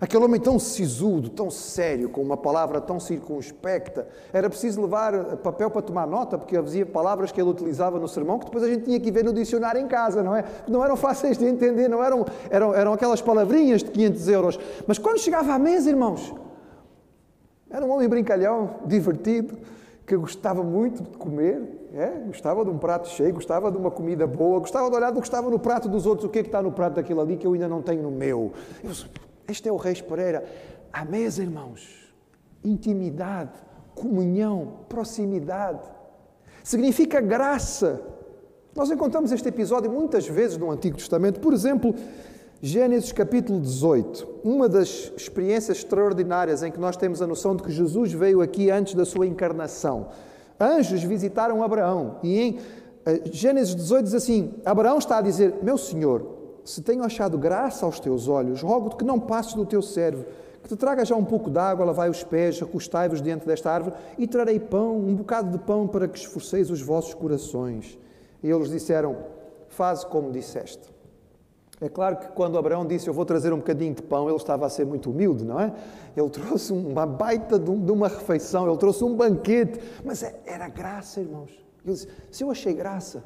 Aquele 0.00 0.24
homem 0.24 0.40
tão 0.40 0.58
sisudo, 0.58 1.30
tão 1.30 1.50
sério, 1.50 2.10
com 2.10 2.20
uma 2.20 2.36
palavra 2.36 2.80
tão 2.80 3.00
circunspecta, 3.00 4.06
era 4.32 4.48
preciso 4.50 4.82
levar 4.82 5.36
papel 5.38 5.70
para 5.70 5.80
tomar 5.80 6.06
nota, 6.06 6.36
porque 6.36 6.56
havia 6.56 6.84
palavras 6.84 7.32
que 7.32 7.40
ele 7.40 7.48
utilizava 7.48 7.98
no 7.98 8.06
sermão 8.06 8.38
que 8.38 8.44
depois 8.44 8.62
a 8.64 8.68
gente 8.68 8.84
tinha 8.84 9.00
que 9.00 9.10
ver 9.10 9.24
no 9.24 9.32
dicionário 9.32 9.80
em 9.80 9.88
casa, 9.88 10.22
não 10.22 10.36
é? 10.36 10.44
Não 10.68 10.84
eram 10.84 10.96
fáceis 10.96 11.38
de 11.38 11.46
entender, 11.46 11.88
não 11.88 12.04
eram, 12.04 12.26
eram, 12.50 12.74
eram 12.74 12.92
aquelas 12.92 13.22
palavrinhas 13.22 13.82
de 13.82 13.90
500 13.90 14.28
euros. 14.28 14.60
Mas 14.86 14.98
quando 14.98 15.18
chegava 15.18 15.54
à 15.54 15.58
mesa, 15.58 15.88
irmãos, 15.88 16.34
era 17.70 17.84
um 17.84 17.90
homem 17.90 18.08
brincalhão, 18.08 18.76
divertido, 18.84 19.56
que 20.06 20.16
gostava 20.16 20.62
muito 20.62 21.02
de 21.02 21.16
comer, 21.16 21.88
é? 21.92 22.06
gostava 22.26 22.64
de 22.64 22.70
um 22.70 22.78
prato 22.78 23.08
cheio, 23.08 23.34
gostava 23.34 23.72
de 23.72 23.76
uma 23.76 23.90
comida 23.90 24.26
boa, 24.26 24.60
gostava 24.60 24.88
de 24.88 24.96
olhar 24.96 25.10
do 25.10 25.20
que 25.20 25.26
estava 25.26 25.50
no 25.50 25.58
prato 25.58 25.88
dos 25.88 26.06
outros, 26.06 26.28
o 26.28 26.30
que 26.30 26.38
é 26.38 26.42
que 26.42 26.48
está 26.48 26.62
no 26.62 26.70
prato 26.70 26.94
daquilo 26.94 27.20
ali 27.20 27.36
que 27.36 27.46
eu 27.46 27.54
ainda 27.54 27.66
não 27.66 27.82
tenho 27.82 28.02
no 28.02 28.10
meu. 28.10 28.52
Eu, 28.84 28.92
este 29.48 29.68
é 29.68 29.72
o 29.72 29.76
Reis 29.76 30.00
Pereira. 30.00 30.44
À 30.92 31.04
mesa, 31.04 31.42
irmãos, 31.42 32.12
intimidade, 32.64 33.52
comunhão, 33.94 34.80
proximidade. 34.88 35.80
Significa 36.62 37.20
graça. 37.20 38.00
Nós 38.74 38.90
encontramos 38.90 39.32
este 39.32 39.48
episódio 39.48 39.90
muitas 39.90 40.26
vezes 40.26 40.58
no 40.58 40.70
Antigo 40.70 40.96
Testamento. 40.96 41.40
Por 41.40 41.52
exemplo, 41.52 41.94
Gênesis 42.60 43.12
capítulo 43.12 43.60
18, 43.60 44.26
uma 44.42 44.68
das 44.68 45.12
experiências 45.16 45.78
extraordinárias 45.78 46.62
em 46.62 46.72
que 46.72 46.80
nós 46.80 46.96
temos 46.96 47.20
a 47.22 47.26
noção 47.26 47.54
de 47.54 47.62
que 47.62 47.70
Jesus 47.70 48.12
veio 48.12 48.40
aqui 48.40 48.70
antes 48.70 48.94
da 48.94 49.04
sua 49.04 49.26
encarnação. 49.26 50.08
Anjos 50.58 51.02
visitaram 51.02 51.62
Abraão 51.62 52.18
e 52.22 52.40
em 52.40 52.58
eh, 53.04 53.20
Gênesis 53.30 53.74
18 53.74 54.04
diz 54.04 54.14
assim: 54.14 54.54
Abraão 54.64 54.98
está 54.98 55.18
a 55.18 55.22
dizer: 55.22 55.54
Meu 55.62 55.76
senhor, 55.76 56.35
se 56.66 56.82
tenho 56.82 57.04
achado 57.04 57.38
graça 57.38 57.86
aos 57.86 58.00
teus 58.00 58.28
olhos, 58.28 58.60
rogo-te 58.60 58.96
que 58.96 59.04
não 59.04 59.20
passes 59.20 59.54
do 59.54 59.64
teu 59.64 59.80
servo, 59.80 60.24
que 60.62 60.68
te 60.68 60.76
traga 60.76 61.04
já 61.04 61.14
um 61.14 61.24
pouco 61.24 61.48
de 61.48 61.58
água, 61.58 61.84
lavai 61.84 62.10
os 62.10 62.24
pés, 62.24 62.58
recostai-vos 62.58 63.22
diante 63.22 63.46
desta 63.46 63.70
árvore, 63.70 63.94
e 64.18 64.26
trarei 64.26 64.58
pão, 64.58 64.98
um 64.98 65.14
bocado 65.14 65.50
de 65.50 65.58
pão, 65.58 65.86
para 65.86 66.08
que 66.08 66.18
esforceis 66.18 66.68
os 66.70 66.82
vossos 66.82 67.14
corações. 67.14 67.96
E 68.42 68.50
eles 68.50 68.68
disseram: 68.68 69.16
Faze 69.68 70.04
como 70.06 70.32
disseste. 70.32 70.96
É 71.80 71.88
claro 71.88 72.16
que 72.16 72.28
quando 72.28 72.56
Abraão 72.56 72.86
disse 72.86 73.06
eu 73.06 73.12
vou 73.12 73.26
trazer 73.26 73.52
um 73.52 73.58
bocadinho 73.58 73.94
de 73.94 74.02
pão, 74.02 74.28
ele 74.28 74.36
estava 74.36 74.64
a 74.64 74.70
ser 74.70 74.86
muito 74.86 75.10
humilde, 75.10 75.44
não 75.44 75.60
é? 75.60 75.72
Ele 76.16 76.30
trouxe 76.30 76.72
uma 76.72 77.04
baita 77.04 77.58
de 77.58 77.70
uma 77.70 78.08
refeição, 78.08 78.66
ele 78.66 78.78
trouxe 78.78 79.04
um 79.04 79.14
banquete, 79.14 79.78
mas 80.02 80.22
é, 80.22 80.40
era 80.46 80.68
graça, 80.68 81.20
irmãos. 81.20 81.50
Ele 81.84 81.94
disse: 81.94 82.08
se 82.32 82.42
eu 82.42 82.50
achei 82.50 82.72
graça, 82.72 83.22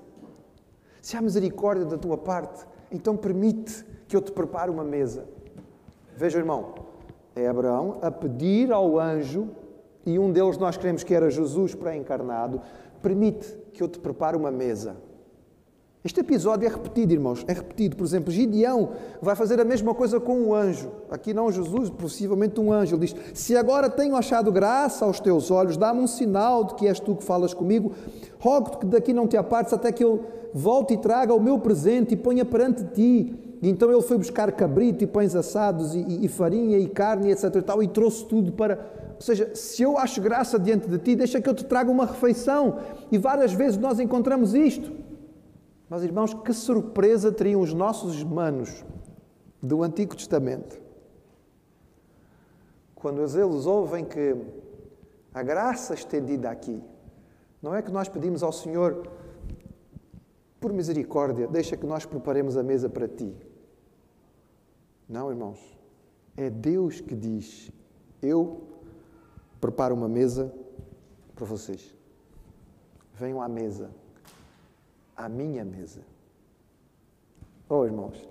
se 1.00 1.16
há 1.16 1.22
misericórdia 1.22 1.86
da 1.86 1.96
tua 1.96 2.18
parte, 2.18 2.66
então 2.90 3.16
permite 3.16 3.84
que 4.08 4.16
eu 4.16 4.20
te 4.20 4.32
prepare 4.32 4.70
uma 4.70 4.84
mesa. 4.84 5.26
Veja, 6.16 6.38
irmão, 6.38 6.74
é 7.34 7.46
Abraão 7.46 7.98
a 8.02 8.10
pedir 8.10 8.72
ao 8.72 8.98
anjo, 8.98 9.48
e 10.04 10.18
um 10.18 10.32
deles 10.32 10.58
nós 10.58 10.76
queremos 10.76 11.04
que 11.04 11.14
era 11.14 11.30
Jesus 11.30 11.74
pré-encarnado, 11.74 12.60
permite 13.02 13.56
que 13.72 13.82
eu 13.82 13.88
te 13.88 13.98
prepare 13.98 14.36
uma 14.36 14.50
mesa. 14.50 14.96
Este 16.02 16.20
episódio 16.20 16.66
é 16.66 16.70
repetido, 16.70 17.12
irmãos, 17.12 17.44
é 17.46 17.52
repetido. 17.52 17.94
Por 17.94 18.04
exemplo, 18.06 18.32
Gideão 18.32 18.92
vai 19.20 19.36
fazer 19.36 19.60
a 19.60 19.64
mesma 19.66 19.94
coisa 19.94 20.18
com 20.18 20.34
um 20.34 20.54
anjo. 20.54 20.90
Aqui 21.10 21.34
não 21.34 21.52
Jesus, 21.52 21.90
possivelmente 21.90 22.58
um 22.58 22.72
anjo. 22.72 22.96
Ele 22.96 23.04
diz: 23.04 23.14
Se 23.34 23.54
agora 23.54 23.90
tenho 23.90 24.16
achado 24.16 24.50
graça 24.50 25.04
aos 25.04 25.20
teus 25.20 25.50
olhos, 25.50 25.76
dá-me 25.76 26.00
um 26.00 26.06
sinal 26.06 26.64
de 26.64 26.74
que 26.76 26.88
és 26.88 26.98
tu 26.98 27.16
que 27.16 27.22
falas 27.22 27.52
comigo. 27.52 27.92
Rogo-te 28.38 28.78
que 28.78 28.86
daqui 28.86 29.12
não 29.12 29.26
te 29.26 29.36
apartes 29.36 29.74
até 29.74 29.92
que 29.92 30.02
eu 30.02 30.24
volte 30.54 30.94
e 30.94 30.96
traga 30.96 31.34
o 31.34 31.40
meu 31.40 31.58
presente 31.58 32.14
e 32.14 32.16
ponha 32.16 32.46
perante 32.46 32.82
ti. 32.94 33.34
E 33.60 33.68
então 33.68 33.92
ele 33.92 34.00
foi 34.00 34.16
buscar 34.16 34.50
cabrito 34.52 35.04
e 35.04 35.06
pães 35.06 35.36
assados 35.36 35.94
e, 35.94 36.24
e, 36.24 36.28
farinha 36.28 36.78
e 36.78 36.88
carne, 36.88 37.30
etc. 37.30 37.54
E, 37.56 37.60
tal, 37.62 37.82
e 37.82 37.88
trouxe 37.88 38.24
tudo 38.24 38.52
para. 38.52 38.78
Ou 39.16 39.20
seja, 39.20 39.50
se 39.54 39.82
eu 39.82 39.98
acho 39.98 40.18
graça 40.22 40.58
diante 40.58 40.88
de 40.88 40.96
ti, 40.96 41.14
deixa 41.14 41.42
que 41.42 41.48
eu 41.48 41.52
te 41.52 41.66
traga 41.66 41.90
uma 41.90 42.06
refeição. 42.06 42.78
E 43.12 43.18
várias 43.18 43.52
vezes 43.52 43.76
nós 43.76 44.00
encontramos 44.00 44.54
isto. 44.54 45.09
Mas, 45.90 46.02
irmãos, 46.04 46.32
que 46.32 46.54
surpresa 46.54 47.30
teriam 47.30 47.60
os 47.60 47.74
nossos 47.74 48.22
manos 48.22 48.82
do 49.60 49.82
Antigo 49.82 50.16
Testamento 50.16 50.80
quando 53.00 53.22
eles 53.22 53.34
ouvem 53.66 54.04
que 54.04 54.36
a 55.32 55.42
graça 55.42 55.94
estendida 55.94 56.50
aqui, 56.50 56.82
não 57.62 57.74
é 57.74 57.80
que 57.80 57.90
nós 57.90 58.08
pedimos 58.08 58.42
ao 58.42 58.52
Senhor, 58.52 59.08
por 60.60 60.72
misericórdia, 60.72 61.48
deixa 61.48 61.76
que 61.76 61.86
nós 61.86 62.04
preparemos 62.04 62.58
a 62.58 62.62
mesa 62.62 62.88
para 62.90 63.08
ti. 63.08 63.34
Não, 65.08 65.30
irmãos. 65.30 65.58
É 66.36 66.50
Deus 66.50 67.00
que 67.00 67.14
diz: 67.14 67.70
Eu 68.20 68.62
preparo 69.60 69.94
uma 69.94 70.08
mesa 70.08 70.52
para 71.34 71.46
vocês. 71.46 71.94
Venham 73.14 73.40
à 73.40 73.48
mesa 73.48 73.90
à 75.16 75.28
minha 75.28 75.64
mesa. 75.64 76.00
Oh, 77.68 77.84
irmãos, 77.84 78.28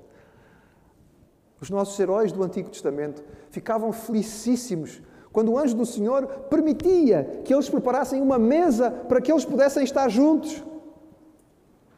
os 1.61 1.69
nossos 1.69 1.99
heróis 1.99 2.31
do 2.31 2.43
Antigo 2.43 2.69
Testamento 2.69 3.23
ficavam 3.49 3.91
felicíssimos 3.91 5.01
quando 5.31 5.51
o 5.51 5.57
anjo 5.57 5.75
do 5.75 5.85
Senhor 5.85 6.27
permitia 6.49 7.41
que 7.43 7.53
eles 7.53 7.69
preparassem 7.69 8.21
uma 8.21 8.39
mesa 8.39 8.89
para 8.89 9.21
que 9.21 9.31
eles 9.31 9.45
pudessem 9.45 9.83
estar 9.83 10.09
juntos. 10.09 10.63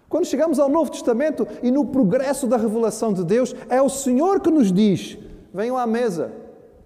Quando 0.09 0.25
chegamos 0.25 0.59
ao 0.59 0.67
Novo 0.67 0.91
Testamento 0.91 1.47
e 1.63 1.71
no 1.71 1.85
progresso 1.85 2.45
da 2.45 2.57
revelação 2.57 3.13
de 3.13 3.23
Deus, 3.23 3.55
é 3.69 3.81
o 3.81 3.87
Senhor 3.89 4.41
que 4.41 4.51
nos 4.51 4.71
diz: 4.71 5.17
venham 5.53 5.77
à 5.77 5.87
mesa, 5.87 6.33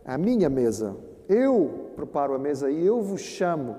à 0.05 0.17
minha 0.17 0.49
mesa. 0.49 0.95
Eu 1.27 1.91
preparo 1.95 2.35
a 2.35 2.39
mesa 2.39 2.69
e 2.69 2.85
eu 2.85 3.01
vos 3.01 3.21
chamo 3.21 3.77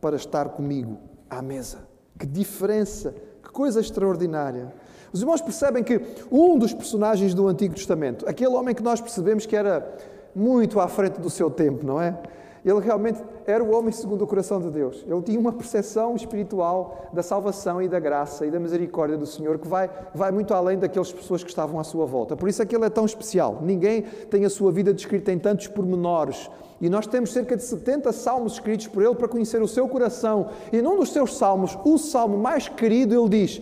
para 0.00 0.16
estar 0.16 0.48
comigo 0.48 0.98
à 1.28 1.40
mesa. 1.40 1.88
Que 2.18 2.26
diferença 2.26 3.14
que 3.50 3.52
coisa 3.52 3.80
extraordinária. 3.80 4.72
Os 5.12 5.20
irmãos 5.20 5.40
percebem 5.40 5.82
que 5.82 6.00
um 6.30 6.56
dos 6.56 6.72
personagens 6.72 7.34
do 7.34 7.48
Antigo 7.48 7.74
Testamento, 7.74 8.26
aquele 8.28 8.54
homem 8.54 8.74
que 8.74 8.82
nós 8.82 9.00
percebemos 9.00 9.44
que 9.44 9.56
era 9.56 9.92
muito 10.34 10.78
à 10.78 10.86
frente 10.86 11.20
do 11.20 11.28
seu 11.28 11.50
tempo, 11.50 11.84
não 11.84 12.00
é? 12.00 12.16
Ele 12.64 12.78
realmente 12.78 13.20
era 13.46 13.64
o 13.64 13.74
homem 13.74 13.90
segundo 13.90 14.22
o 14.22 14.26
coração 14.26 14.60
de 14.60 14.70
Deus. 14.70 15.04
Ele 15.08 15.22
tinha 15.22 15.40
uma 15.40 15.50
percepção 15.50 16.14
espiritual 16.14 17.08
da 17.12 17.22
salvação 17.22 17.82
e 17.82 17.88
da 17.88 17.98
graça 17.98 18.46
e 18.46 18.50
da 18.50 18.60
misericórdia 18.60 19.16
do 19.16 19.26
Senhor 19.26 19.58
que 19.58 19.66
vai, 19.66 19.90
vai 20.14 20.30
muito 20.30 20.54
além 20.54 20.78
daquelas 20.78 21.10
pessoas 21.10 21.42
que 21.42 21.48
estavam 21.48 21.80
à 21.80 21.84
sua 21.84 22.04
volta. 22.04 22.36
Por 22.36 22.48
isso 22.48 22.62
é 22.62 22.66
que 22.66 22.76
ele 22.76 22.84
é 22.84 22.90
tão 22.90 23.06
especial. 23.06 23.58
Ninguém 23.62 24.02
tem 24.02 24.44
a 24.44 24.50
sua 24.50 24.70
vida 24.70 24.92
descrita 24.92 25.32
em 25.32 25.38
tantos 25.38 25.66
pormenores. 25.68 26.50
E 26.80 26.88
nós 26.88 27.06
temos 27.06 27.32
cerca 27.32 27.56
de 27.56 27.62
70 27.62 28.10
salmos 28.10 28.54
escritos 28.54 28.86
por 28.86 29.02
ele 29.02 29.14
para 29.14 29.28
conhecer 29.28 29.60
o 29.60 29.68
seu 29.68 29.86
coração. 29.86 30.48
E 30.72 30.80
num 30.80 30.96
dos 30.96 31.12
seus 31.12 31.36
salmos, 31.36 31.78
o 31.84 31.98
salmo 31.98 32.38
mais 32.38 32.68
querido, 32.68 33.14
ele 33.14 33.28
diz: 33.28 33.60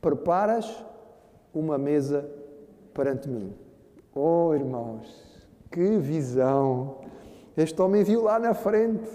Preparas 0.00 0.84
uma 1.54 1.78
mesa 1.78 2.28
perante 2.92 3.28
mim. 3.28 3.54
Oh, 4.12 4.52
irmãos, 4.52 5.06
que 5.70 5.98
visão! 5.98 6.98
Este 7.56 7.80
homem 7.80 8.02
viu 8.02 8.22
lá 8.22 8.40
na 8.40 8.52
frente. 8.52 9.08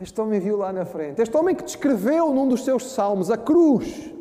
Este 0.00 0.20
homem 0.20 0.38
viu 0.38 0.56
lá 0.56 0.72
na 0.72 0.84
frente. 0.84 1.20
Este 1.20 1.36
homem 1.36 1.56
que 1.56 1.64
descreveu 1.64 2.32
num 2.32 2.46
dos 2.46 2.64
seus 2.64 2.86
salmos 2.92 3.32
a 3.32 3.36
cruz. 3.36 4.12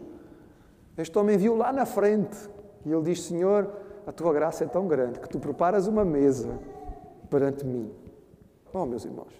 Este 0.97 1.15
homem 1.19 1.37
viu 1.37 1.55
lá 1.55 1.71
na 1.71 1.85
frente. 1.85 2.35
E 2.83 2.91
ele 2.91 3.03
diz: 3.03 3.21
Senhor, 3.21 3.69
a 4.07 4.11
tua 4.11 4.33
graça 4.33 4.63
é 4.63 4.67
tão 4.67 4.87
grande 4.87 5.19
que 5.19 5.29
tu 5.29 5.39
preparas 5.39 5.85
uma 5.85 6.03
mesa 6.03 6.57
perante 7.25 7.65
mim. 7.65 7.91
Oh, 8.73 8.85
meus 8.85 9.05
irmãos, 9.05 9.33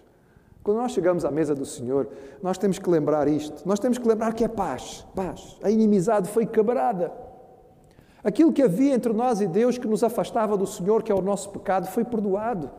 quando 0.64 0.78
nós 0.78 0.94
chegamos 0.94 1.24
à 1.24 1.30
mesa 1.30 1.54
do 1.54 1.66
Senhor, 1.66 2.08
nós 2.42 2.58
temos 2.58 2.80
que 2.80 2.90
lembrar 2.90 3.28
isto. 3.28 3.68
Nós 3.68 3.80
temos 3.80 3.98
que 3.98 4.08
lembrar 4.08 4.34
que 4.34 4.44
é 4.44 4.48
paz. 4.48 5.06
Paz. 5.14 5.58
A 5.62 5.70
inimizade 5.70 6.28
foi 6.30 6.46
quebrada. 6.46 7.12
Aquilo 8.24 8.52
que 8.52 8.64
havia 8.64 8.96
entre 8.96 9.14
nós 9.14 9.42
e 9.42 9.46
Deus 9.46 9.78
que 9.78 9.88
nos 9.88 10.04
afastava 10.04 10.58
do 10.58 10.66
Senhor, 10.66 11.04
que 11.04 11.12
é 11.12 11.16
o 11.16 11.22
nosso 11.22 11.50
pecado, 11.52 11.86
foi 11.86 12.04
perdoado. 12.04 12.72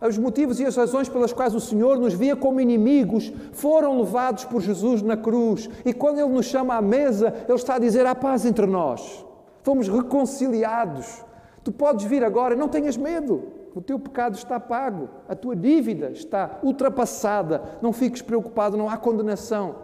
Os 0.00 0.18
motivos 0.18 0.58
e 0.58 0.66
as 0.66 0.76
razões 0.76 1.08
pelas 1.08 1.32
quais 1.32 1.54
o 1.54 1.60
Senhor 1.60 1.98
nos 1.98 2.12
via 2.12 2.34
como 2.34 2.60
inimigos 2.60 3.32
foram 3.52 3.98
levados 3.98 4.44
por 4.44 4.60
Jesus 4.60 5.00
na 5.00 5.16
cruz. 5.16 5.70
E 5.84 5.92
quando 5.92 6.18
Ele 6.18 6.28
nos 6.28 6.46
chama 6.46 6.74
à 6.74 6.82
mesa, 6.82 7.32
Ele 7.46 7.54
está 7.54 7.76
a 7.76 7.78
dizer: 7.78 8.04
há 8.04 8.14
paz 8.16 8.44
entre 8.44 8.66
nós. 8.66 9.24
Fomos 9.62 9.88
reconciliados. 9.88 11.24
Tu 11.62 11.70
podes 11.70 12.04
vir 12.04 12.24
agora, 12.24 12.56
não 12.56 12.68
tenhas 12.68 12.96
medo. 12.96 13.55
O 13.76 13.82
teu 13.82 13.98
pecado 13.98 14.34
está 14.36 14.58
pago, 14.58 15.10
a 15.28 15.34
tua 15.34 15.54
dívida 15.54 16.10
está 16.10 16.60
ultrapassada. 16.62 17.62
Não 17.82 17.92
fiques 17.92 18.22
preocupado, 18.22 18.74
não 18.74 18.88
há 18.88 18.96
condenação. 18.96 19.74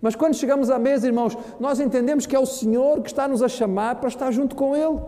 Mas 0.00 0.16
quando 0.16 0.32
chegamos 0.32 0.70
à 0.70 0.78
mesa, 0.78 1.08
irmãos, 1.08 1.36
nós 1.60 1.78
entendemos 1.78 2.24
que 2.24 2.34
é 2.34 2.38
o 2.38 2.46
Senhor 2.46 3.02
que 3.02 3.10
está 3.10 3.28
nos 3.28 3.42
a 3.42 3.48
chamar 3.48 3.96
para 3.96 4.08
estar 4.08 4.30
junto 4.30 4.56
com 4.56 4.74
Ele. 4.74 4.98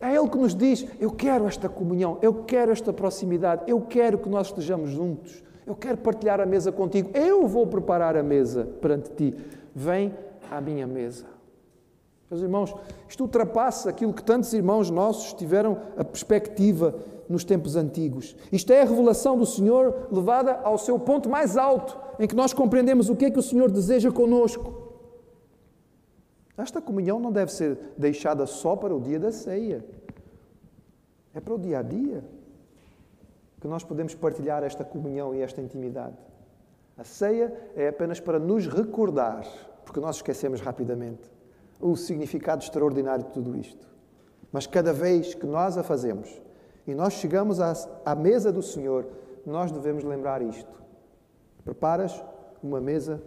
É 0.00 0.16
Ele 0.16 0.30
que 0.30 0.38
nos 0.38 0.54
diz: 0.54 0.86
Eu 0.98 1.10
quero 1.10 1.46
esta 1.46 1.68
comunhão, 1.68 2.16
eu 2.22 2.42
quero 2.44 2.72
esta 2.72 2.90
proximidade, 2.90 3.64
eu 3.66 3.82
quero 3.82 4.16
que 4.16 4.28
nós 4.30 4.46
estejamos 4.46 4.88
juntos, 4.88 5.42
eu 5.66 5.76
quero 5.76 5.98
partilhar 5.98 6.40
a 6.40 6.46
mesa 6.46 6.72
contigo, 6.72 7.10
eu 7.12 7.46
vou 7.46 7.66
preparar 7.66 8.16
a 8.16 8.22
mesa 8.22 8.66
perante 8.80 9.10
ti. 9.10 9.36
Vem 9.74 10.14
à 10.50 10.58
minha 10.58 10.86
mesa. 10.86 11.26
Meus 12.30 12.42
irmãos, 12.42 12.72
isto 13.08 13.22
ultrapassa 13.22 13.90
aquilo 13.90 14.14
que 14.14 14.22
tantos 14.22 14.52
irmãos 14.52 14.88
nossos 14.88 15.32
tiveram 15.32 15.76
a 15.96 16.04
perspectiva 16.04 16.94
nos 17.28 17.42
tempos 17.42 17.74
antigos. 17.74 18.36
Isto 18.52 18.72
é 18.72 18.82
a 18.82 18.84
revelação 18.84 19.36
do 19.36 19.44
Senhor 19.44 20.06
levada 20.12 20.60
ao 20.62 20.78
seu 20.78 20.96
ponto 20.96 21.28
mais 21.28 21.56
alto, 21.56 21.98
em 22.20 22.28
que 22.28 22.36
nós 22.36 22.52
compreendemos 22.52 23.10
o 23.10 23.16
que 23.16 23.24
é 23.24 23.30
que 23.30 23.38
o 23.38 23.42
Senhor 23.42 23.68
deseja 23.68 24.12
conosco. 24.12 24.92
Esta 26.56 26.80
comunhão 26.80 27.18
não 27.18 27.32
deve 27.32 27.52
ser 27.52 27.76
deixada 27.98 28.46
só 28.46 28.76
para 28.76 28.94
o 28.94 29.00
dia 29.00 29.18
da 29.18 29.32
ceia. 29.32 29.84
É 31.34 31.40
para 31.40 31.54
o 31.54 31.58
dia 31.58 31.80
a 31.80 31.82
dia 31.82 32.22
que 33.60 33.66
nós 33.66 33.82
podemos 33.82 34.14
partilhar 34.14 34.62
esta 34.62 34.84
comunhão 34.84 35.34
e 35.34 35.40
esta 35.40 35.60
intimidade. 35.60 36.16
A 36.96 37.02
ceia 37.02 37.52
é 37.74 37.88
apenas 37.88 38.20
para 38.20 38.38
nos 38.38 38.68
recordar, 38.68 39.44
porque 39.84 39.98
nós 39.98 40.16
esquecemos 40.16 40.60
rapidamente 40.60 41.39
o 41.80 41.96
significado 41.96 42.62
extraordinário 42.62 43.24
de 43.24 43.30
tudo 43.30 43.56
isto. 43.56 43.88
Mas 44.52 44.66
cada 44.66 44.92
vez 44.92 45.34
que 45.34 45.46
nós 45.46 45.78
a 45.78 45.82
fazemos 45.82 46.40
e 46.86 46.94
nós 46.94 47.14
chegamos 47.14 47.60
à, 47.60 47.72
à 48.04 48.14
mesa 48.14 48.52
do 48.52 48.62
Senhor, 48.62 49.06
nós 49.46 49.70
devemos 49.70 50.04
lembrar 50.04 50.42
isto. 50.42 50.80
Preparas 51.64 52.22
uma 52.62 52.80
mesa 52.80 53.22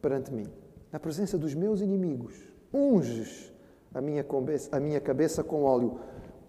perante 0.00 0.32
mim, 0.32 0.46
na 0.90 0.98
presença 0.98 1.36
dos 1.36 1.54
meus 1.54 1.80
inimigos. 1.80 2.34
Unges 2.72 3.52
a 3.92 4.00
minha 4.00 4.22
cabeça, 4.22 4.76
a 4.76 4.80
minha 4.80 5.00
cabeça 5.00 5.42
com 5.42 5.64
óleo, 5.64 6.00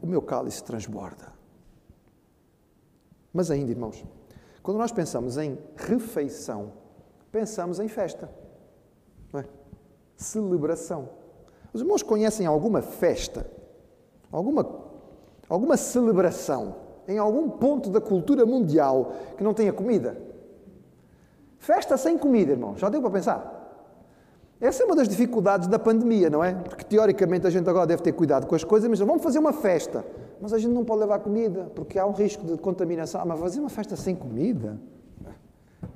o 0.01 0.07
meu 0.07 0.21
cálice 0.21 0.63
transborda. 0.63 1.33
Mas 3.33 3.49
ainda, 3.49 3.71
irmãos, 3.71 4.05
quando 4.61 4.77
nós 4.77 4.91
pensamos 4.91 5.37
em 5.37 5.57
refeição, 5.75 6.73
pensamos 7.31 7.79
em 7.79 7.87
festa, 7.87 8.29
é? 9.33 9.45
celebração. 10.15 11.20
Os 11.73 11.81
irmãos 11.81 12.03
conhecem 12.03 12.45
alguma 12.45 12.81
festa, 12.81 13.45
alguma, 14.31 14.67
alguma 15.47 15.77
celebração 15.77 16.75
em 17.07 17.17
algum 17.17 17.49
ponto 17.49 17.89
da 17.89 18.01
cultura 18.01 18.45
mundial 18.45 19.13
que 19.37 19.43
não 19.43 19.53
tenha 19.53 19.71
comida? 19.71 20.17
Festa 21.57 21.95
sem 21.97 22.17
comida, 22.17 22.51
irmão, 22.51 22.75
já 22.75 22.89
deu 22.89 23.01
para 23.01 23.11
pensar? 23.11 23.61
Essa 24.59 24.83
é 24.83 24.85
uma 24.85 24.95
das 24.95 25.07
dificuldades 25.07 25.67
da 25.67 25.79
pandemia, 25.79 26.29
não 26.29 26.43
é? 26.43 26.53
Porque 26.53 26.83
teoricamente 26.83 27.47
a 27.47 27.49
gente 27.49 27.67
agora 27.67 27.87
deve 27.87 28.03
ter 28.03 28.11
cuidado 28.11 28.45
com 28.45 28.53
as 28.53 28.63
coisas, 28.63 28.87
mas 28.87 28.99
vamos 28.99 29.23
fazer 29.23 29.39
uma 29.39 29.53
festa. 29.53 30.05
Mas 30.39 30.53
a 30.53 30.59
gente 30.59 30.71
não 30.71 30.85
pode 30.85 31.01
levar 31.01 31.19
comida, 31.19 31.71
porque 31.75 31.97
há 31.97 32.05
um 32.05 32.11
risco 32.11 32.45
de 32.45 32.57
contaminação. 32.57 33.21
Ah, 33.21 33.25
mas 33.25 33.39
fazer 33.39 33.59
uma 33.59 33.69
festa 33.69 33.95
sem 33.95 34.15
comida? 34.15 34.79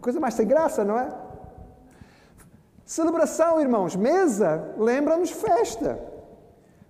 Coisa 0.01 0.19
mais 0.19 0.33
sem 0.33 0.47
graça, 0.47 0.83
não 0.83 0.97
é? 0.97 1.11
Celebração, 2.85 3.59
irmãos, 3.59 3.95
mesa, 3.95 4.75
lembra-nos 4.77 5.31
festa. 5.31 5.99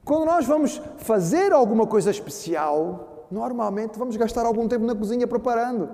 Quando 0.03 0.25
nós 0.25 0.45
vamos 0.45 0.81
fazer 0.97 1.53
alguma 1.53 1.87
coisa 1.87 2.11
especial, 2.11 3.25
normalmente 3.31 3.97
vamos 3.97 4.17
gastar 4.17 4.45
algum 4.45 4.67
tempo 4.67 4.85
na 4.85 4.93
cozinha 4.93 5.25
preparando. 5.25 5.89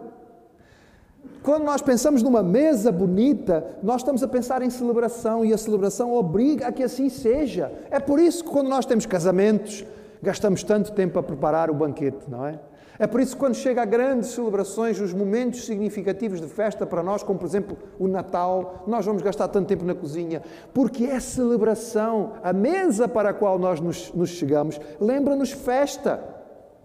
Quando 1.44 1.64
nós 1.64 1.84
pensamos 1.84 2.24
numa 2.24 2.42
mesa 2.42 2.92
bonita, 2.92 3.78
nós 3.84 4.02
estamos 4.02 4.24
a 4.24 4.28
pensar 4.28 4.64
em 4.64 4.72
celebração 4.72 5.46
e 5.46 5.54
a 5.54 5.58
celebração 5.58 6.14
obriga 6.14 6.68
a 6.68 6.72
que 6.72 6.82
assim 6.82 7.08
seja. 7.08 7.72
É 7.92 8.00
por 8.00 8.20
isso 8.20 8.44
que 8.44 8.50
quando 8.50 8.70
nós 8.70 8.88
temos 8.88 9.06
casamentos, 9.06 9.86
gastamos 10.22 10.64
tanto 10.64 10.92
tempo 10.94 11.20
a 11.20 11.24
preparar 11.24 11.70
o 11.70 11.76
banquete, 11.76 12.28
não 12.28 12.46
é? 12.46 12.60
É 13.02 13.08
por 13.08 13.20
isso 13.20 13.34
que 13.34 13.40
quando 13.40 13.56
chega 13.56 13.82
a 13.82 13.86
grandes 13.86 14.30
celebrações, 14.30 15.02
os 15.02 15.12
momentos 15.12 15.66
significativos 15.66 16.40
de 16.40 16.46
festa 16.46 16.86
para 16.86 17.02
nós, 17.02 17.24
como 17.24 17.40
por 17.40 17.48
exemplo 17.48 17.76
o 17.98 18.08
Natal, 18.08 18.84
nós 18.86 19.04
vamos 19.04 19.24
gastar 19.24 19.48
tanto 19.48 19.68
tempo 19.68 19.84
na 19.84 19.96
cozinha, 19.96 20.44
porque 20.72 21.06
é 21.06 21.20
celebração. 21.20 22.34
A 22.44 22.54
mesa 22.54 23.08
para 23.08 23.30
a 23.30 23.34
qual 23.34 23.58
nós 23.58 23.82
nos, 23.82 24.14
nos 24.14 24.30
chegamos 24.30 24.80
lembra-nos 25.00 25.52
festa. 25.52 26.24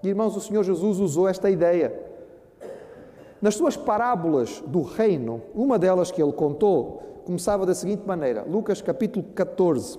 Irmãos, 0.02 0.34
o 0.34 0.40
Senhor 0.40 0.62
Jesus 0.62 1.00
usou 1.00 1.28
esta 1.28 1.50
ideia. 1.50 1.92
Nas 3.42 3.54
suas 3.54 3.76
parábolas 3.76 4.64
do 4.66 4.80
reino, 4.80 5.42
uma 5.54 5.78
delas 5.78 6.10
que 6.10 6.22
ele 6.22 6.32
contou 6.32 7.20
começava 7.26 7.66
da 7.66 7.74
seguinte 7.74 8.06
maneira: 8.06 8.42
Lucas 8.48 8.80
capítulo 8.80 9.22
14. 9.34 9.98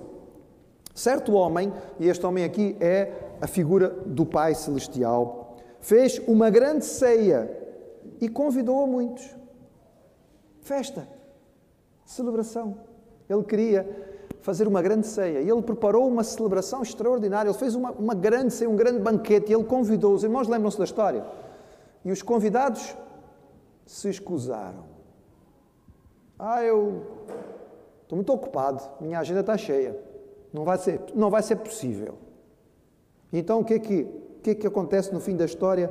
Certo 0.92 1.34
homem, 1.34 1.72
e 2.00 2.08
este 2.08 2.26
homem 2.26 2.42
aqui 2.42 2.76
é 2.80 3.12
a 3.40 3.46
figura 3.46 3.90
do 4.04 4.26
Pai 4.26 4.52
Celestial, 4.56 5.47
fez 5.80 6.20
uma 6.26 6.50
grande 6.50 6.84
ceia 6.84 7.50
e 8.20 8.28
convidou 8.28 8.82
a 8.82 8.86
muitos. 8.86 9.36
Festa, 10.60 11.08
celebração. 12.04 12.78
Ele 13.28 13.42
queria 13.44 13.88
fazer 14.40 14.66
uma 14.66 14.80
grande 14.80 15.06
ceia 15.06 15.40
e 15.40 15.50
ele 15.50 15.62
preparou 15.62 16.08
uma 16.08 16.24
celebração 16.24 16.82
extraordinária. 16.82 17.50
Ele 17.50 17.58
fez 17.58 17.74
uma, 17.74 17.90
uma 17.92 18.14
grande 18.14 18.52
ceia, 18.52 18.68
um 18.68 18.76
grande 18.76 18.98
banquete 18.98 19.50
e 19.50 19.54
ele 19.54 19.64
convidou. 19.64 20.14
Os 20.14 20.24
irmãos 20.24 20.48
lembram-se 20.48 20.78
da 20.78 20.84
história? 20.84 21.24
E 22.04 22.10
os 22.10 22.22
convidados 22.22 22.96
se 23.86 24.08
escusaram. 24.08 24.84
Ah, 26.38 26.62
eu 26.62 27.02
estou 28.02 28.16
muito 28.16 28.32
ocupado, 28.32 28.82
minha 29.00 29.18
agenda 29.18 29.40
está 29.40 29.56
cheia. 29.56 29.98
Não 30.52 30.64
vai 30.64 30.78
ser, 30.78 31.00
não 31.14 31.30
vai 31.30 31.42
ser 31.42 31.56
possível. 31.56 32.14
Então 33.32 33.60
o 33.60 33.64
que 33.64 33.74
é 33.74 33.78
que 33.78 34.06
o 34.38 34.40
que 34.40 34.54
que 34.54 34.66
acontece 34.66 35.12
no 35.12 35.18
fim 35.18 35.36
da 35.36 35.44
história? 35.44 35.90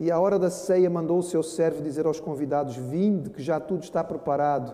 E 0.00 0.10
à 0.10 0.20
hora 0.20 0.38
da 0.38 0.48
ceia 0.48 0.88
mandou 0.88 1.18
o 1.18 1.22
seu 1.22 1.42
servo 1.42 1.82
dizer 1.82 2.06
aos 2.06 2.20
convidados: 2.20 2.76
Vinde, 2.76 3.30
que 3.30 3.42
já 3.42 3.58
tudo 3.58 3.82
está 3.82 4.04
preparado. 4.04 4.72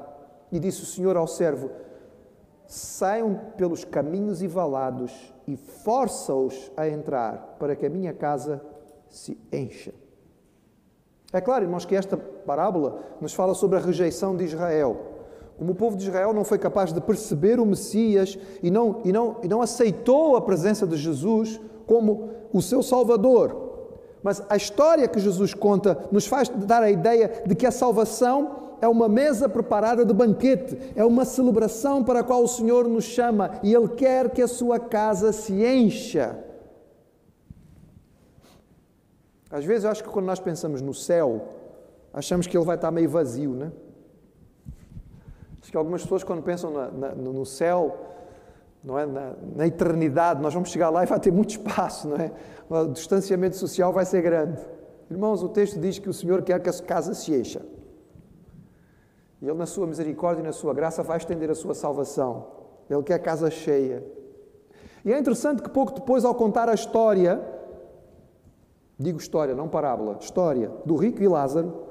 E 0.53 0.61
disse 0.61 0.83
o 0.83 0.87
Senhor 0.87 1.17
ao 1.17 1.27
servo: 1.27 1.71
Saiam 2.67 3.41
pelos 3.57 3.83
caminhos 3.83 4.43
e 4.43 4.47
valados 4.47 5.35
e 5.49 5.57
força-os 5.57 6.71
a 6.77 6.87
entrar, 6.87 7.57
para 7.59 7.75
que 7.75 7.87
a 7.87 7.91
minha 7.91 8.13
casa 8.13 8.61
se 9.09 9.39
encha. 9.51 9.95
É 11.33 11.41
claro, 11.41 11.65
irmãos, 11.65 11.87
que 11.87 11.97
esta 11.97 12.17
parábola 12.17 13.01
nos 13.21 13.33
fala 13.33 13.55
sobre 13.55 13.79
a 13.79 13.81
rejeição 13.81 14.37
de 14.37 14.45
Israel. 14.45 15.01
Como 15.57 15.73
o 15.73 15.75
povo 15.75 15.97
de 15.97 16.05
Israel 16.05 16.35
não 16.35 16.45
foi 16.45 16.59
capaz 16.59 16.93
de 16.93 17.01
perceber 17.01 17.59
o 17.59 17.67
Messias 17.67 18.39
e 18.63 18.71
não, 18.71 19.01
e 19.05 19.13
não, 19.13 19.37
e 19.43 19.49
não 19.49 19.63
aceitou 19.63 20.37
a 20.37 20.43
presença 20.43 20.87
de 20.87 20.97
Jesus 20.97 21.61
como 21.87 22.31
o 22.53 22.63
seu 22.63 22.83
Salvador. 22.83 23.65
Mas 24.23 24.43
a 24.49 24.57
história 24.57 25.07
que 25.07 25.21
Jesus 25.21 25.53
conta 25.53 26.09
nos 26.11 26.27
faz 26.27 26.49
dar 26.49 26.83
a 26.83 26.91
ideia 26.91 27.43
de 27.47 27.55
que 27.55 27.67
a 27.67 27.71
salvação 27.71 28.77
é 28.81 28.89
uma 28.89 29.09
mesa 29.09 29.49
preparada 29.49 30.05
de 30.05 30.13
banquete, 30.13 30.79
é 30.97 31.05
uma 31.05 31.25
celebração 31.25 32.03
para 32.03 32.21
a 32.21 32.25
qual 32.25 32.43
o 32.43 32.49
Senhor 32.49 32.89
nos 32.89 33.05
chama 33.05 33.59
e 33.63 33.75
Ele 33.75 33.89
quer 33.89 34.31
que 34.31 34.43
a 34.43 34.49
sua 34.49 34.79
casa 34.79 35.33
se 35.33 35.65
encha. 35.65 36.39
Às 39.51 39.65
vezes 39.65 39.85
eu 39.85 39.91
acho 39.91 40.03
que 40.03 40.11
quando 40.11 40.27
nós 40.27 40.41
pensamos 40.41 40.81
no 40.81 40.93
céu, 40.93 41.49
achamos 42.13 42.47
que 42.47 42.57
ele 42.57 42.65
vai 42.65 42.75
estar 42.75 42.91
meio 42.91 43.09
vazio, 43.09 43.53
né? 43.53 43.71
Acho 45.63 45.71
que 45.71 45.77
algumas 45.77 46.03
pessoas, 46.03 46.25
quando 46.25 46.43
pensam 46.43 46.73
na, 46.73 46.91
na, 46.91 47.15
no 47.15 47.47
céu, 47.47 47.97
não 48.85 48.99
é? 48.99 49.07
Na, 49.07 49.33
na, 49.57 49.67
eternidade, 49.67 50.43
nós 50.43 50.53
vamos 50.53 50.69
chegar 50.69 50.91
lá 50.91 51.03
e 51.03 51.07
vai 51.07 51.19
ter 51.19 51.33
muito 51.33 51.51
espaço, 51.51 52.07
não 52.09 52.17
é? 52.17 52.31
O 52.69 52.89
distanciamento 52.89 53.57
social 53.57 53.93
vai 53.93 54.05
ser 54.05 54.21
grande. 54.21 54.61
Irmãos, 55.11 55.43
o 55.43 55.49
texto 55.49 55.81
diz 55.81 55.99
que 55.99 56.09
o 56.09 56.13
Senhor 56.13 56.43
quer 56.43 56.61
que 56.61 56.69
a 56.69 56.73
casa 56.73 57.15
se 57.15 57.35
encha. 57.35 57.63
E 59.41 59.47
Ele, 59.47 59.55
na 59.57 59.67
sua 59.67 59.87
misericórdia 59.87 60.43
e 60.43 60.45
na 60.45 60.53
sua 60.53 60.75
graça, 60.75 61.03
vai 61.03 61.17
estender 61.17 61.51
a 61.51 61.55
sua 61.55 61.75
salvação. 61.75 62.47
Ele 62.89 63.03
quer 63.03 63.15
a 63.15 63.19
casa 63.19 63.51
cheia. 63.51 64.05
E 65.05 65.13
é 65.13 65.19
interessante 65.19 65.63
que 65.63 65.69
pouco 65.69 65.93
depois, 65.93 66.25
ao 66.25 66.35
contar 66.35 66.69
a 66.69 66.75
história, 66.75 67.43
digo 68.99 69.19
história, 69.19 69.55
não 69.55 69.69
parábola, 69.69 70.19
história 70.21 70.71
do 70.85 70.97
rico 70.97 71.23
e 71.23 71.29
Lázaro, 71.29 71.85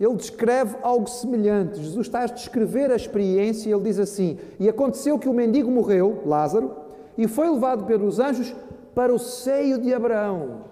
ele 0.00 0.16
descreve 0.16 0.76
algo 0.82 1.06
semelhante. 1.06 1.82
Jesus 1.82 2.06
está 2.06 2.22
a 2.22 2.26
descrever 2.26 2.90
a 2.90 2.96
experiência 2.96 3.68
e 3.68 3.72
ele 3.72 3.82
diz 3.82 3.98
assim: 3.98 4.38
E 4.58 4.66
aconteceu 4.66 5.18
que 5.18 5.28
o 5.28 5.34
mendigo 5.34 5.70
morreu, 5.70 6.22
Lázaro, 6.24 6.74
e 7.18 7.28
foi 7.28 7.50
levado 7.50 7.84
pelos 7.84 8.18
anjos 8.18 8.56
para 8.94 9.14
o 9.14 9.18
seio 9.18 9.78
de 9.78 9.92
Abraão. 9.92 10.70